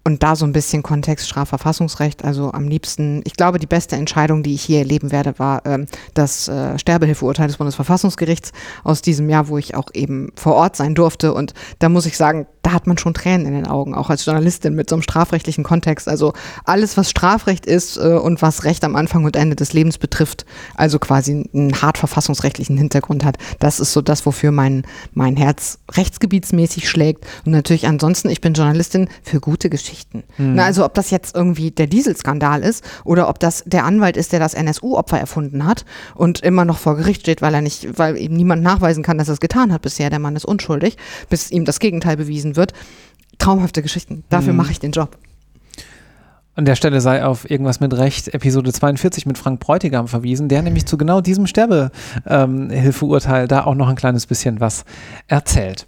Und 0.07 0.23
da 0.23 0.37
so 0.37 0.47
ein 0.47 0.53
bisschen 0.53 0.85
Kontext 0.85 1.27
Strafverfassungsrecht, 1.27 2.25
also 2.25 2.53
am 2.53 2.69
liebsten, 2.69 3.23
ich 3.25 3.33
glaube, 3.35 3.59
die 3.59 3.67
beste 3.67 3.97
Entscheidung, 3.97 4.45
die 4.45 4.55
ich 4.55 4.63
hier 4.63 4.79
erleben 4.79 5.11
werde, 5.11 5.37
war 5.41 5.67
ähm, 5.67 5.87
das 6.15 6.47
äh, 6.47 6.79
Sterbehilfeurteil 6.79 7.49
des 7.49 7.57
Bundesverfassungsgerichts 7.57 8.53
aus 8.85 9.03
diesem 9.03 9.29
Jahr, 9.29 9.49
wo 9.49 9.59
ich 9.59 9.75
auch 9.75 9.89
eben 9.95 10.31
vor 10.37 10.55
Ort 10.55 10.77
sein 10.77 10.95
durfte. 10.95 11.35
Und 11.35 11.55
da 11.81 11.89
muss 11.89 12.07
ich 12.07 12.17
sagen, 12.17 12.47
da 12.63 12.73
hat 12.73 12.87
man 12.87 12.99
schon 12.99 13.15
Tränen 13.15 13.47
in 13.47 13.55
den 13.55 13.67
Augen, 13.67 13.97
auch 13.97 14.09
als 14.09 14.25
Journalistin 14.25 14.77
mit 14.77 14.89
so 14.89 14.95
einem 14.95 15.03
strafrechtlichen 15.03 15.65
Kontext. 15.65 16.09
Also 16.09 16.35
alles, 16.65 16.97
was 16.97 17.11
Strafrecht 17.11 17.67
ist 17.67 17.97
äh, 17.97 18.15
und 18.15 18.43
was 18.43 18.63
Recht 18.63 18.85
am 18.85 18.95
Anfang 18.95 19.25
und 19.25 19.35
Ende 19.35 19.57
des 19.57 19.73
Lebens 19.73 19.99
betrifft, 19.99 20.47
also 20.77 21.01
quasi 21.01 21.49
einen 21.53 21.83
hart 21.83 21.99
verfassungsrechtlichen 21.99 22.79
Hintergrund 22.79 23.25
hat, 23.25 23.39
das 23.59 23.81
ist 23.81 23.93
so 23.93 24.03
das, 24.03 24.25
wofür 24.25 24.53
mein, 24.53 24.85
mein 25.15 25.37
Herz 25.37 25.81
rechtsgebietsmäßig 25.91 26.89
schlägt. 26.89 27.27
Und 27.45 27.51
natürlich 27.51 27.89
ansonsten, 27.89 28.29
ich 28.29 28.41
bin 28.41 28.53
Journalistin 28.53 29.09
für 29.25 29.41
gute 29.41 29.69
Geschichten. 29.69 29.96
Mhm. 30.39 30.55
Na, 30.55 30.65
also 30.65 30.85
ob 30.85 30.95
das 30.95 31.11
jetzt 31.11 31.35
irgendwie 31.35 31.71
der 31.71 31.87
Dieselskandal 31.87 32.63
ist 32.63 32.85
oder 33.05 33.29
ob 33.29 33.39
das 33.39 33.65
der 33.67 33.85
Anwalt 33.85 34.17
ist, 34.17 34.33
der 34.33 34.41
das 34.41 34.55
NSU-Opfer 34.55 35.19
erfunden 35.19 35.65
hat 35.65 35.85
und 36.15 36.41
immer 36.41 36.65
noch 36.65 36.79
vor 36.79 36.97
Gericht 36.97 37.23
steht, 37.23 37.43
weil 37.43 37.55
er 37.55 37.63
nicht, 37.63 37.99
weil 37.99 38.17
eben 38.17 38.37
niemand 38.37 38.63
nachweisen 38.63 39.03
kann, 39.03 39.19
dass 39.19 39.29
er 39.29 39.35
es 39.35 39.41
getan 39.41 39.73
hat 39.73 39.83
bisher. 39.83 40.11
Der 40.11 40.19
Mann 40.19 40.37
ist 40.37 40.45
unschuldig, 40.45 40.97
bis 41.29 41.51
ihm 41.51 41.65
das 41.65 41.81
Gegenteil 41.81 42.17
bewiesen 42.17 42.57
wird. 42.57 42.73
Traumhafte 43.39 43.83
Geschichten. 43.83 44.25
Dafür 44.29 44.53
mhm. 44.53 44.59
mache 44.59 44.73
ich 44.73 44.81
den 44.81 44.93
Job. 44.93 45.19
An 46.57 46.65
der 46.65 46.75
Stelle 46.75 47.03
sei 47.03 47.23
auf 47.23 47.51
irgendwas 47.51 47.81
mit 47.81 47.93
Recht 47.93 48.33
Episode 48.33 48.73
42 48.73 49.27
mit 49.27 49.37
Frank 49.37 49.61
Bräutigam 49.61 50.09
verwiesen, 50.09 50.49
der 50.49 50.63
nämlich 50.63 50.87
zu 50.87 50.97
genau 50.97 51.21
diesem 51.21 51.47
Sterbehilfeurteil 51.47 53.43
ähm, 53.43 53.49
da 53.49 53.65
auch 53.65 53.75
noch 53.75 53.89
ein 53.89 53.97
kleines 53.97 54.25
bisschen 54.25 54.59
was 54.59 54.87
erzählt. 55.29 55.87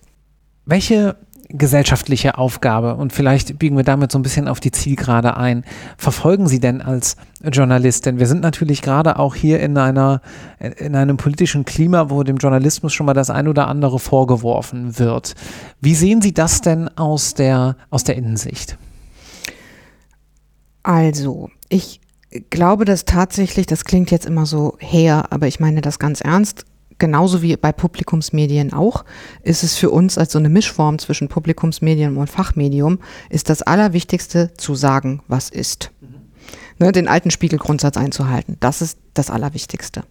Welche 0.67 1.17
gesellschaftliche 1.49 2.37
Aufgabe 2.37 2.95
und 2.97 3.13
vielleicht 3.13 3.59
biegen 3.59 3.77
wir 3.77 3.85
damit 3.85 4.13
so 4.13 4.19
ein 4.19 4.23
bisschen 4.23 4.49
auf 4.49 4.61
die 4.61 4.71
Zielgerade 4.71 5.37
ein. 5.37 5.65
Verfolgen 5.97 6.47
Sie 6.47 6.61
denn 6.61 6.83
als 6.83 7.17
Journalist? 7.43 8.07
Denn 8.07 8.19
wir 8.19 8.27
sind 8.27 8.43
natürlich 8.43 8.83
gerade 8.83 9.19
auch 9.19 9.35
hier 9.35 9.61
in 9.61 9.79
einer, 9.79 10.21
in 10.59 10.95
einem 10.95 11.17
politischen 11.17 11.65
Klima, 11.65 12.11
wo 12.11 12.23
dem 12.23 12.37
Journalismus 12.37 12.93
schon 12.93 13.07
mal 13.07 13.15
das 13.15 13.31
ein 13.31 13.49
oder 13.49 13.69
andere 13.69 13.99
vorgeworfen 13.99 14.99
wird. 14.99 15.35
Wie 15.81 15.95
sehen 15.95 16.21
Sie 16.21 16.35
das 16.35 16.61
denn 16.61 16.89
aus 16.99 17.35
der, 17.35 17.77
aus 17.91 18.05
der 18.05 18.17
Innensicht? 18.17 18.77
Also, 20.83 21.51
ich 21.69 22.01
glaube, 22.51 22.85
dass 22.85 23.05
tatsächlich, 23.05 23.67
das 23.67 23.85
klingt 23.85 24.11
jetzt 24.11 24.27
immer 24.27 24.47
so 24.47 24.77
her, 24.81 25.27
aber 25.31 25.47
ich 25.47 25.61
meine 25.61 25.81
das 25.81 25.99
ganz 25.99 26.21
ernst, 26.21 26.67
genauso 26.99 27.43
wie 27.43 27.57
bei 27.57 27.73
Publikumsmedien 27.73 28.73
auch, 28.73 29.05
ist 29.43 29.63
es 29.63 29.77
für 29.77 29.91
uns 29.91 30.19
als 30.19 30.33
so 30.33 30.39
eine 30.39 30.49
Mischform 30.49 30.99
zwischen 30.99 31.29
Publikumsmedium 31.29 32.17
und 32.17 32.29
Fachmedium, 32.29 32.99
ist 33.31 33.49
das 33.51 33.63
Allerwichtigste 33.63 34.53
zu 34.57 34.75
sagen, 34.75 35.23
was 35.29 35.49
ist. 35.49 35.91
Ne, 36.81 36.93
den 36.93 37.09
alten 37.09 37.31
Spiegelgrundsatz 37.31 37.97
einzuhalten. 37.97 38.57
Das 38.61 38.83
ist 38.83 38.99
das 39.15 39.31
Allerwichtigste. 39.31 40.05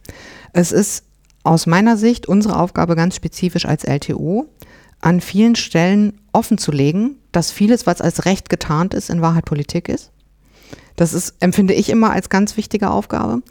Es 0.51 0.73
ist 0.73 1.05
aus 1.43 1.65
meiner 1.65 1.95
Sicht 1.95 2.27
unsere 2.27 2.59
Aufgabe 2.59 2.95
ganz 2.97 3.15
spezifisch 3.15 3.65
als 3.65 3.85
LTO, 3.85 4.47
an 4.99 5.21
vielen 5.21 5.55
Stellen 5.55 6.19
offen 6.33 6.57
zu 6.57 6.71
legen, 6.71 7.15
dass 7.31 7.51
vieles, 7.51 7.85
was 7.85 8.01
als 8.01 8.25
Recht 8.25 8.49
getarnt 8.49 8.93
ist, 8.93 9.09
in 9.09 9.21
Wahrheit 9.21 9.45
Politik 9.45 9.87
ist. 9.87 10.11
Das 10.97 11.13
ist, 11.13 11.35
empfinde 11.39 11.73
ich 11.73 11.89
immer 11.89 12.11
als 12.11 12.29
ganz 12.29 12.57
wichtige 12.57 12.89
Aufgabe. 12.89 13.41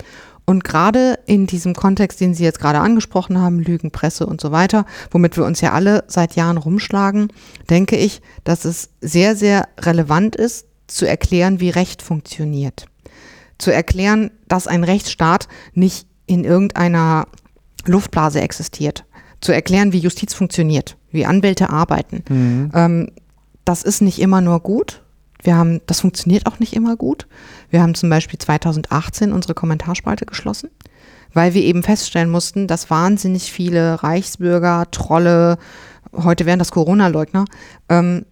Und 0.46 0.62
gerade 0.62 1.18
in 1.26 1.46
diesem 1.46 1.74
Kontext, 1.74 2.20
den 2.20 2.32
Sie 2.32 2.44
jetzt 2.44 2.60
gerade 2.60 2.78
angesprochen 2.78 3.40
haben, 3.40 3.58
Lügen, 3.58 3.90
Presse 3.90 4.26
und 4.26 4.40
so 4.40 4.52
weiter, 4.52 4.86
womit 5.10 5.36
wir 5.36 5.44
uns 5.44 5.60
ja 5.60 5.72
alle 5.72 6.04
seit 6.06 6.36
Jahren 6.36 6.56
rumschlagen, 6.56 7.32
denke 7.68 7.96
ich, 7.96 8.22
dass 8.44 8.64
es 8.64 8.90
sehr, 9.00 9.34
sehr 9.34 9.68
relevant 9.80 10.36
ist, 10.36 10.66
zu 10.86 11.06
erklären, 11.06 11.58
wie 11.58 11.70
Recht 11.70 12.00
funktioniert. 12.00 12.86
Zu 13.58 13.72
erklären, 13.72 14.30
dass 14.46 14.68
ein 14.68 14.84
Rechtsstaat 14.84 15.48
nicht 15.74 16.06
in 16.26 16.44
irgendeiner 16.44 17.26
Luftblase 17.84 18.40
existiert. 18.40 19.04
Zu 19.40 19.52
erklären, 19.52 19.92
wie 19.92 19.98
Justiz 19.98 20.32
funktioniert, 20.32 20.96
wie 21.10 21.26
Anwälte 21.26 21.70
arbeiten. 21.70 22.22
Mhm. 22.28 22.70
Ähm, 22.72 23.10
das 23.64 23.82
ist 23.82 24.00
nicht 24.00 24.20
immer 24.20 24.40
nur 24.40 24.60
gut, 24.60 25.02
wir 25.46 25.56
haben, 25.56 25.80
das 25.86 26.00
funktioniert 26.00 26.46
auch 26.46 26.58
nicht 26.58 26.74
immer 26.74 26.96
gut. 26.96 27.26
Wir 27.70 27.80
haben 27.80 27.94
zum 27.94 28.10
Beispiel 28.10 28.38
2018 28.38 29.32
unsere 29.32 29.54
Kommentarspalte 29.54 30.26
geschlossen, 30.26 30.70
weil 31.32 31.54
wir 31.54 31.62
eben 31.62 31.82
feststellen 31.82 32.30
mussten, 32.30 32.66
dass 32.66 32.90
wahnsinnig 32.90 33.52
viele 33.52 34.02
Reichsbürger, 34.02 34.90
Trolle, 34.90 35.58
heute 36.12 36.46
wären 36.46 36.58
das 36.58 36.72
Corona-Leugner, 36.72 37.44
ähm, 37.88 38.26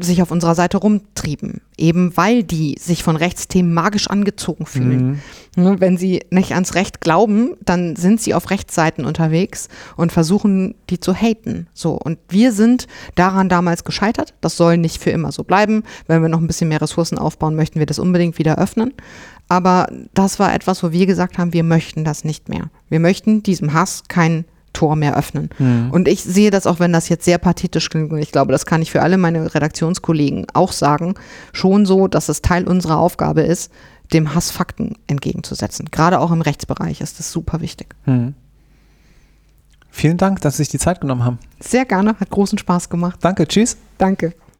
sich 0.00 0.22
auf 0.22 0.30
unserer 0.30 0.54
Seite 0.54 0.78
rumtrieben, 0.78 1.60
eben 1.76 2.16
weil 2.16 2.42
die 2.42 2.76
sich 2.78 3.02
von 3.02 3.16
Rechtsthemen 3.16 3.72
magisch 3.72 4.08
angezogen 4.08 4.66
fühlen. 4.66 5.20
Mhm. 5.56 5.62
Ne, 5.62 5.80
wenn 5.80 5.96
sie 5.96 6.22
nicht 6.30 6.52
ans 6.52 6.74
Recht 6.74 7.00
glauben, 7.00 7.56
dann 7.64 7.96
sind 7.96 8.20
sie 8.20 8.34
auf 8.34 8.50
Rechtsseiten 8.50 9.04
unterwegs 9.04 9.68
und 9.96 10.12
versuchen, 10.12 10.74
die 10.88 11.00
zu 11.00 11.14
haten. 11.14 11.66
So. 11.74 11.94
Und 11.94 12.18
wir 12.28 12.52
sind 12.52 12.86
daran 13.14 13.48
damals 13.48 13.84
gescheitert. 13.84 14.34
Das 14.40 14.56
soll 14.56 14.76
nicht 14.76 15.02
für 15.02 15.10
immer 15.10 15.32
so 15.32 15.42
bleiben. 15.42 15.82
Wenn 16.06 16.22
wir 16.22 16.28
noch 16.28 16.40
ein 16.40 16.46
bisschen 16.46 16.68
mehr 16.68 16.80
Ressourcen 16.80 17.18
aufbauen, 17.18 17.56
möchten 17.56 17.78
wir 17.78 17.86
das 17.86 17.98
unbedingt 17.98 18.38
wieder 18.38 18.58
öffnen. 18.58 18.94
Aber 19.48 19.88
das 20.14 20.38
war 20.38 20.54
etwas, 20.54 20.82
wo 20.82 20.92
wir 20.92 21.06
gesagt 21.06 21.38
haben, 21.38 21.52
wir 21.52 21.64
möchten 21.64 22.04
das 22.04 22.24
nicht 22.24 22.48
mehr. 22.48 22.70
Wir 22.88 23.00
möchten 23.00 23.42
diesem 23.42 23.72
Hass 23.72 24.04
keinen 24.08 24.44
Tor 24.78 24.94
mehr 24.94 25.16
öffnen. 25.16 25.50
Mhm. 25.58 25.90
Und 25.90 26.06
ich 26.06 26.22
sehe 26.22 26.52
das 26.52 26.66
auch, 26.66 26.78
wenn 26.78 26.92
das 26.92 27.08
jetzt 27.08 27.24
sehr 27.24 27.38
pathetisch 27.38 27.90
klingt, 27.90 28.12
und 28.12 28.18
ich 28.18 28.30
glaube, 28.30 28.52
das 28.52 28.64
kann 28.64 28.80
ich 28.80 28.92
für 28.92 29.02
alle 29.02 29.18
meine 29.18 29.52
Redaktionskollegen 29.52 30.46
auch 30.54 30.70
sagen, 30.70 31.14
schon 31.52 31.84
so, 31.84 32.06
dass 32.06 32.28
es 32.28 32.42
Teil 32.42 32.68
unserer 32.68 32.98
Aufgabe 32.98 33.42
ist, 33.42 33.72
dem 34.12 34.36
Hass 34.36 34.52
Fakten 34.52 34.94
entgegenzusetzen. 35.08 35.88
Gerade 35.90 36.20
auch 36.20 36.30
im 36.30 36.42
Rechtsbereich 36.42 37.00
ist 37.00 37.18
das 37.18 37.32
super 37.32 37.60
wichtig. 37.60 37.96
Mhm. 38.06 38.34
Vielen 39.90 40.16
Dank, 40.16 40.40
dass 40.42 40.56
Sie 40.56 40.62
sich 40.62 40.68
die 40.68 40.78
Zeit 40.78 41.00
genommen 41.00 41.24
haben. 41.24 41.38
Sehr 41.58 41.84
gerne, 41.84 42.14
hat 42.20 42.30
großen 42.30 42.56
Spaß 42.56 42.88
gemacht. 42.88 43.18
Danke, 43.20 43.48
tschüss. 43.48 43.76
Danke. 43.98 44.32